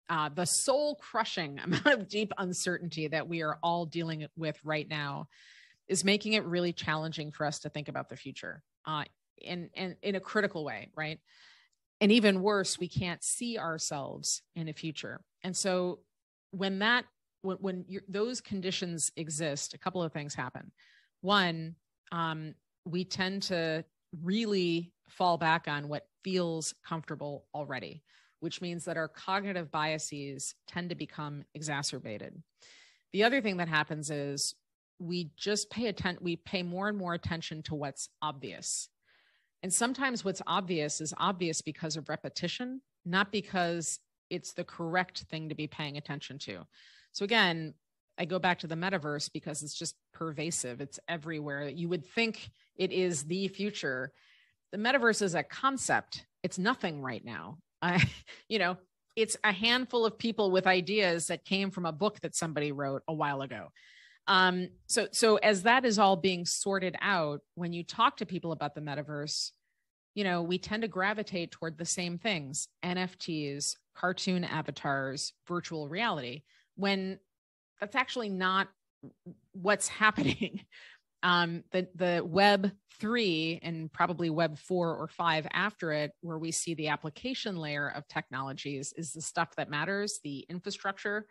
uh, 0.08 0.28
the 0.28 0.44
soul 0.44 0.96
crushing 0.96 1.58
amount 1.64 1.86
of 1.86 2.08
deep 2.08 2.32
uncertainty 2.38 3.08
that 3.08 3.28
we 3.28 3.42
are 3.42 3.58
all 3.62 3.86
dealing 3.86 4.26
with 4.36 4.58
right 4.64 4.88
now 4.88 5.28
is 5.88 6.04
making 6.04 6.34
it 6.34 6.44
really 6.44 6.72
challenging 6.72 7.32
for 7.32 7.46
us 7.46 7.60
to 7.60 7.68
think 7.68 7.88
about 7.88 8.08
the 8.08 8.16
future 8.16 8.62
uh, 8.86 9.04
in, 9.38 9.70
in, 9.74 9.96
in 10.02 10.14
a 10.14 10.20
critical 10.20 10.64
way, 10.64 10.90
right? 10.94 11.18
And 12.00 12.12
even 12.12 12.42
worse, 12.42 12.78
we 12.78 12.88
can't 12.88 13.24
see 13.24 13.58
ourselves 13.58 14.42
in 14.54 14.68
a 14.68 14.72
future. 14.72 15.20
And 15.42 15.56
so 15.56 16.00
when 16.50 16.78
that 16.80 17.04
when, 17.42 17.56
when 17.58 17.84
those 18.08 18.40
conditions 18.40 19.10
exist, 19.16 19.74
a 19.74 19.78
couple 19.78 20.02
of 20.02 20.12
things 20.12 20.34
happen. 20.34 20.72
One, 21.20 21.76
um, 22.12 22.54
we 22.84 23.04
tend 23.04 23.42
to 23.44 23.84
really 24.22 24.92
fall 25.08 25.38
back 25.38 25.66
on 25.68 25.88
what 25.88 26.06
feels 26.24 26.74
comfortable 26.86 27.46
already, 27.54 28.02
which 28.40 28.60
means 28.60 28.84
that 28.84 28.96
our 28.96 29.08
cognitive 29.08 29.70
biases 29.70 30.54
tend 30.66 30.90
to 30.90 30.94
become 30.94 31.44
exacerbated. 31.54 32.42
The 33.12 33.24
other 33.24 33.40
thing 33.40 33.56
that 33.56 33.68
happens 33.68 34.10
is 34.10 34.54
we 34.98 35.30
just 35.36 35.70
pay 35.70 35.86
attention, 35.86 36.22
we 36.22 36.36
pay 36.36 36.62
more 36.62 36.88
and 36.88 36.98
more 36.98 37.14
attention 37.14 37.62
to 37.64 37.74
what's 37.74 38.08
obvious. 38.20 38.88
And 39.62 39.72
sometimes 39.72 40.24
what's 40.24 40.42
obvious 40.46 41.00
is 41.00 41.14
obvious 41.18 41.62
because 41.62 41.96
of 41.96 42.08
repetition, 42.08 42.80
not 43.04 43.32
because 43.32 43.98
it's 44.30 44.52
the 44.52 44.64
correct 44.64 45.20
thing 45.30 45.48
to 45.48 45.54
be 45.54 45.66
paying 45.66 45.96
attention 45.96 46.38
to. 46.38 46.66
So 47.12 47.24
again, 47.24 47.74
I 48.18 48.24
go 48.24 48.38
back 48.38 48.58
to 48.60 48.66
the 48.66 48.74
metaverse 48.74 49.32
because 49.32 49.62
it's 49.62 49.74
just 49.74 49.94
pervasive. 50.12 50.80
It's 50.80 50.98
everywhere. 51.08 51.68
You 51.68 51.88
would 51.88 52.04
think 52.04 52.50
it 52.76 52.92
is 52.92 53.24
the 53.24 53.48
future. 53.48 54.12
The 54.72 54.78
metaverse 54.78 55.22
is 55.22 55.34
a 55.34 55.42
concept. 55.42 56.26
It's 56.42 56.58
nothing 56.58 57.00
right 57.00 57.24
now. 57.24 57.58
I, 57.82 58.04
you 58.48 58.58
know, 58.58 58.76
it's 59.16 59.36
a 59.42 59.52
handful 59.52 60.06
of 60.06 60.18
people 60.18 60.50
with 60.50 60.66
ideas 60.66 61.26
that 61.26 61.44
came 61.44 61.70
from 61.70 61.86
a 61.86 61.92
book 61.92 62.20
that 62.20 62.36
somebody 62.36 62.72
wrote 62.72 63.02
a 63.08 63.12
while 63.12 63.42
ago. 63.42 63.68
Um, 64.28 64.68
so, 64.86 65.08
so 65.10 65.36
as 65.36 65.62
that 65.62 65.84
is 65.84 65.98
all 65.98 66.16
being 66.16 66.44
sorted 66.44 66.94
out, 67.00 67.40
when 67.54 67.72
you 67.72 67.82
talk 67.82 68.18
to 68.18 68.26
people 68.26 68.52
about 68.52 68.74
the 68.74 68.80
metaverse, 68.80 69.50
you 70.14 70.22
know, 70.22 70.42
we 70.42 70.58
tend 70.58 70.82
to 70.82 70.88
gravitate 70.88 71.50
toward 71.50 71.78
the 71.78 71.84
same 71.84 72.18
things: 72.18 72.68
NFTs, 72.84 73.76
cartoon 73.96 74.44
avatars, 74.44 75.32
virtual 75.46 75.88
reality. 75.88 76.42
When 76.76 77.18
that's 77.80 77.96
actually 77.96 78.28
not 78.28 78.68
what's 79.52 79.88
happening. 80.02 80.60
Um, 81.22 81.64
the 81.72 81.88
the 81.94 82.22
Web 82.24 82.70
three 83.00 83.58
and 83.62 83.92
probably 83.92 84.30
Web 84.30 84.58
four 84.58 84.94
or 84.94 85.08
five 85.08 85.46
after 85.52 85.92
it, 85.92 86.12
where 86.20 86.38
we 86.38 86.52
see 86.52 86.74
the 86.74 86.88
application 86.88 87.56
layer 87.56 87.88
of 87.88 88.06
technologies, 88.08 88.92
is 88.96 89.12
the 89.12 89.22
stuff 89.22 89.54
that 89.56 89.70
matters, 89.70 90.20
the 90.22 90.46
infrastructure. 90.48 91.26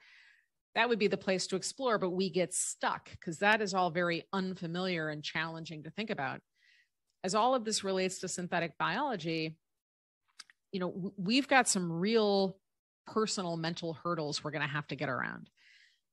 That 0.76 0.90
would 0.90 1.00
be 1.00 1.08
the 1.08 1.18
place 1.18 1.48
to 1.48 1.56
explore, 1.56 1.98
but 1.98 2.12
we 2.12 2.30
get 2.30 2.54
stuck 2.54 3.10
because 3.12 3.40
that 3.40 3.62
is 3.62 3.74
all 3.74 3.90
very 3.90 4.26
unfamiliar 4.32 5.10
and 5.10 5.24
challenging 5.24 5.84
to 5.84 5.90
think 5.90 6.10
about. 6.10 6.42
As 7.24 7.34
all 7.34 7.56
of 7.56 7.66
this 7.66 7.84
relates 7.84 8.20
to 8.20 8.28
synthetic 8.28 8.78
biology, 8.78 9.58
you 10.72 10.80
know, 10.80 11.14
we've 11.18 11.48
got 11.48 11.68
some 11.68 11.92
real 11.92 12.58
personal 13.08 13.58
mental 13.58 13.94
hurdles 13.94 14.44
we're 14.44 14.52
going 14.52 14.62
to 14.62 14.68
have 14.68 14.88
to 14.88 14.96
get 14.96 15.10
around. 15.10 15.50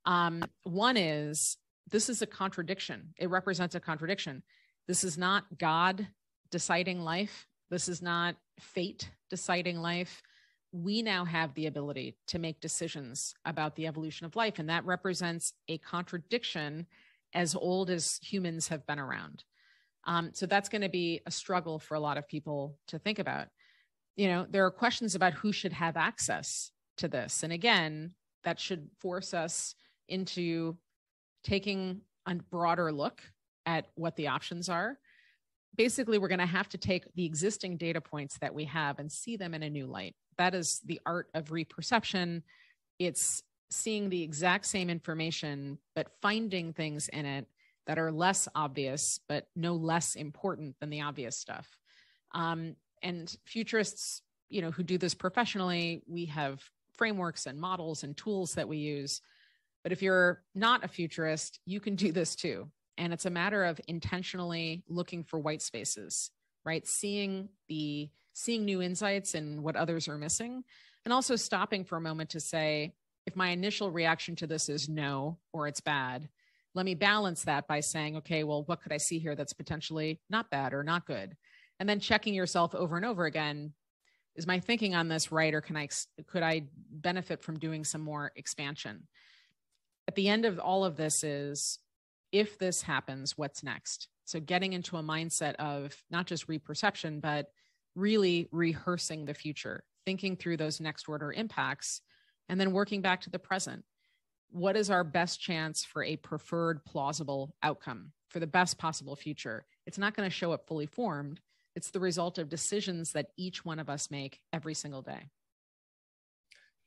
Um, 0.06 0.44
one 0.62 0.96
is 0.96 1.56
this 1.90 2.08
is 2.08 2.22
a 2.22 2.26
contradiction. 2.26 3.14
It 3.18 3.30
represents 3.30 3.74
a 3.74 3.80
contradiction. 3.80 4.42
This 4.86 5.04
is 5.04 5.18
not 5.18 5.44
God 5.58 6.06
deciding 6.50 7.00
life. 7.00 7.46
This 7.70 7.88
is 7.88 8.02
not 8.02 8.36
fate 8.60 9.10
deciding 9.30 9.78
life. 9.78 10.22
We 10.72 11.02
now 11.02 11.24
have 11.24 11.54
the 11.54 11.66
ability 11.66 12.16
to 12.28 12.38
make 12.38 12.60
decisions 12.60 13.34
about 13.44 13.76
the 13.76 13.86
evolution 13.86 14.26
of 14.26 14.36
life, 14.36 14.58
and 14.58 14.68
that 14.68 14.84
represents 14.84 15.52
a 15.68 15.78
contradiction 15.78 16.86
as 17.32 17.54
old 17.54 17.90
as 17.90 18.18
humans 18.22 18.68
have 18.68 18.86
been 18.86 18.98
around. 18.98 19.44
Um, 20.06 20.30
so 20.34 20.46
that's 20.46 20.68
going 20.68 20.82
to 20.82 20.88
be 20.88 21.20
a 21.26 21.30
struggle 21.30 21.78
for 21.78 21.94
a 21.94 22.00
lot 22.00 22.18
of 22.18 22.28
people 22.28 22.76
to 22.88 22.98
think 22.98 23.18
about. 23.18 23.48
You 24.16 24.28
know, 24.28 24.46
there 24.48 24.64
are 24.66 24.70
questions 24.70 25.14
about 25.14 25.34
who 25.34 25.52
should 25.52 25.72
have 25.72 25.96
access 25.96 26.70
to 26.98 27.08
this. 27.08 27.42
And 27.42 27.52
again, 27.52 28.12
that 28.44 28.60
should 28.60 28.88
force 29.00 29.34
us 29.34 29.74
into 30.08 30.76
taking 31.44 32.00
a 32.26 32.34
broader 32.34 32.90
look 32.90 33.22
at 33.66 33.86
what 33.94 34.16
the 34.16 34.28
options 34.28 34.68
are. 34.68 34.98
Basically, 35.76 36.18
we're 36.18 36.28
going 36.28 36.38
to 36.38 36.46
have 36.46 36.68
to 36.70 36.78
take 36.78 37.04
the 37.14 37.24
existing 37.24 37.76
data 37.76 38.00
points 38.00 38.38
that 38.38 38.54
we 38.54 38.64
have 38.64 38.98
and 38.98 39.10
see 39.10 39.36
them 39.36 39.54
in 39.54 39.62
a 39.62 39.70
new 39.70 39.86
light. 39.86 40.14
That 40.38 40.54
is 40.54 40.80
the 40.84 41.00
art 41.04 41.28
of 41.34 41.52
reperception. 41.52 42.42
It's 42.98 43.42
seeing 43.70 44.08
the 44.08 44.22
exact 44.22 44.66
same 44.66 44.88
information, 44.88 45.78
but 45.94 46.08
finding 46.22 46.72
things 46.72 47.08
in 47.08 47.26
it 47.26 47.46
that 47.86 47.98
are 47.98 48.12
less 48.12 48.48
obvious, 48.54 49.20
but 49.28 49.48
no 49.54 49.74
less 49.74 50.14
important 50.14 50.76
than 50.80 50.90
the 50.90 51.02
obvious 51.02 51.36
stuff. 51.36 51.68
Um, 52.32 52.76
and 53.02 53.36
futurists, 53.44 54.22
you 54.48 54.62
know, 54.62 54.70
who 54.70 54.82
do 54.82 54.96
this 54.96 55.14
professionally, 55.14 56.02
we 56.06 56.26
have 56.26 56.62
frameworks 56.96 57.46
and 57.46 57.60
models 57.60 58.04
and 58.04 58.16
tools 58.16 58.54
that 58.54 58.68
we 58.68 58.78
use 58.78 59.20
but 59.84 59.92
if 59.92 60.02
you're 60.02 60.42
not 60.54 60.82
a 60.82 60.88
futurist, 60.88 61.60
you 61.66 61.78
can 61.78 61.94
do 61.94 62.10
this 62.10 62.34
too. 62.34 62.70
And 62.96 63.12
it's 63.12 63.26
a 63.26 63.30
matter 63.30 63.64
of 63.64 63.80
intentionally 63.86 64.82
looking 64.88 65.22
for 65.22 65.38
white 65.38 65.62
spaces, 65.62 66.30
right? 66.64 66.84
Seeing 66.86 67.50
the 67.68 68.10
seeing 68.32 68.64
new 68.64 68.82
insights 68.82 69.34
and 69.34 69.62
what 69.62 69.76
others 69.76 70.08
are 70.08 70.18
missing, 70.18 70.64
and 71.04 71.12
also 71.12 71.36
stopping 71.36 71.84
for 71.84 71.96
a 71.96 72.00
moment 72.00 72.30
to 72.30 72.40
say, 72.40 72.94
if 73.26 73.36
my 73.36 73.50
initial 73.50 73.90
reaction 73.90 74.34
to 74.36 74.46
this 74.46 74.68
is 74.68 74.88
no 74.88 75.38
or 75.52 75.68
it's 75.68 75.80
bad, 75.80 76.28
let 76.74 76.84
me 76.84 76.94
balance 76.94 77.44
that 77.44 77.68
by 77.68 77.78
saying, 77.78 78.16
okay, 78.16 78.42
well, 78.42 78.64
what 78.64 78.82
could 78.82 78.92
I 78.92 78.96
see 78.96 79.18
here 79.18 79.36
that's 79.36 79.52
potentially 79.52 80.20
not 80.28 80.50
bad 80.50 80.72
or 80.72 80.82
not 80.82 81.06
good? 81.06 81.36
And 81.78 81.88
then 81.88 82.00
checking 82.00 82.34
yourself 82.34 82.74
over 82.74 82.96
and 82.96 83.04
over 83.04 83.24
again 83.24 83.74
is 84.34 84.46
my 84.46 84.58
thinking 84.58 84.94
on 84.94 85.08
this 85.08 85.30
right 85.30 85.54
or 85.54 85.60
can 85.60 85.76
i 85.76 85.88
could 86.26 86.42
i 86.42 86.62
benefit 86.90 87.42
from 87.42 87.58
doing 87.58 87.84
some 87.84 88.00
more 88.00 88.32
expansion 88.36 89.06
at 90.06 90.14
the 90.14 90.28
end 90.28 90.44
of 90.44 90.58
all 90.58 90.84
of 90.84 90.96
this 90.96 91.24
is 91.24 91.78
if 92.32 92.58
this 92.58 92.82
happens, 92.82 93.36
what's 93.36 93.62
next? 93.62 94.08
So 94.24 94.40
getting 94.40 94.72
into 94.72 94.96
a 94.96 95.02
mindset 95.02 95.54
of 95.56 95.94
not 96.10 96.26
just 96.26 96.48
reperception, 96.48 97.20
but 97.20 97.46
really 97.94 98.48
rehearsing 98.50 99.24
the 99.24 99.34
future, 99.34 99.84
thinking 100.04 100.36
through 100.36 100.56
those 100.56 100.80
next 100.80 101.08
order 101.08 101.32
impacts, 101.32 102.00
and 102.48 102.60
then 102.60 102.72
working 102.72 103.02
back 103.02 103.20
to 103.22 103.30
the 103.30 103.38
present. 103.38 103.84
What 104.50 104.76
is 104.76 104.90
our 104.90 105.04
best 105.04 105.40
chance 105.40 105.84
for 105.84 106.02
a 106.02 106.16
preferred 106.16 106.84
plausible 106.84 107.54
outcome 107.62 108.12
for 108.30 108.40
the 108.40 108.46
best 108.46 108.78
possible 108.78 109.16
future? 109.16 109.64
It's 109.86 109.98
not 109.98 110.14
going 110.14 110.28
to 110.28 110.34
show 110.34 110.52
up 110.52 110.66
fully 110.66 110.86
formed. 110.86 111.40
It's 111.76 111.90
the 111.90 112.00
result 112.00 112.38
of 112.38 112.48
decisions 112.48 113.12
that 113.12 113.28
each 113.36 113.64
one 113.64 113.78
of 113.78 113.90
us 113.90 114.10
make 114.10 114.40
every 114.52 114.74
single 114.74 115.02
day. 115.02 115.30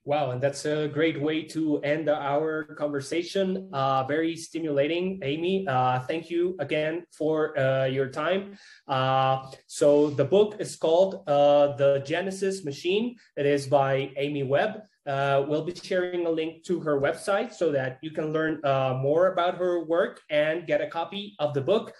Wow, 0.08 0.32
and 0.32 0.40
that's 0.40 0.64
a 0.64 0.88
great 0.88 1.22
way 1.22 1.44
to 1.52 1.80
end 1.80 2.08
our 2.08 2.64
conversation. 2.80 3.68
Uh, 3.74 4.06
very 4.06 4.38
stimulating, 4.38 5.20
Amy. 5.22 5.68
Uh, 5.68 6.00
thank 6.00 6.30
you 6.30 6.56
again 6.60 7.04
for 7.12 7.60
uh, 7.60 7.88
your 7.88 8.08
time. 8.08 8.58
Uh, 8.88 9.52
so 9.66 10.10
the 10.12 10.24
book 10.24 10.56
is 10.60 10.78
called 10.78 11.28
uh, 11.28 11.76
The 11.76 12.02
Genesis 12.06 12.64
Machine. 12.64 13.18
It 13.36 13.46
is 13.46 13.68
by 13.68 14.14
Amy 14.16 14.44
Webb. 14.44 14.84
Uh, 15.06 15.44
we'll 15.46 15.66
be 15.66 15.76
sharing 15.76 16.26
a 16.26 16.30
link 16.30 16.64
to 16.68 16.80
her 16.80 17.02
website 17.02 17.52
so 17.54 17.74
that 17.74 18.00
you 18.02 18.12
can 18.12 18.32
learn 18.32 18.62
more 19.04 19.34
about 19.34 19.58
her 19.58 19.84
work 19.84 20.22
and 20.30 20.66
get 20.66 20.80
a 20.80 20.88
copy 20.88 21.36
of 21.40 21.54
the 21.54 21.60
book. 21.60 21.92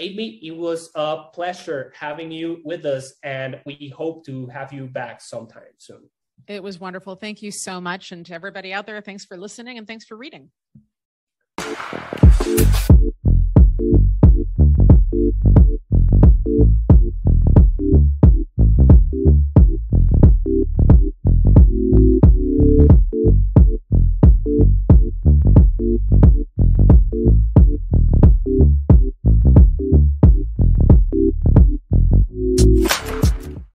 Amy, 0.00 0.40
it 0.42 0.56
was 0.56 0.90
a 0.96 1.26
pleasure 1.32 1.92
having 1.94 2.32
you 2.32 2.60
with 2.64 2.84
us, 2.86 3.14
and 3.22 3.60
we 3.66 3.94
hope 3.96 4.26
to 4.26 4.48
have 4.48 4.72
you 4.72 4.88
back 4.88 5.20
sometime 5.20 5.78
soon. 5.78 6.10
It 6.46 6.62
was 6.62 6.80
wonderful. 6.80 7.16
Thank 7.16 7.42
you 7.42 7.50
so 7.50 7.80
much. 7.80 8.12
And 8.12 8.24
to 8.26 8.34
everybody 8.34 8.72
out 8.72 8.86
there, 8.86 9.00
thanks 9.00 9.24
for 9.24 9.36
listening 9.36 9.78
and 9.78 9.86
thanks 9.86 10.04
for 10.04 10.16
reading. 10.16 10.50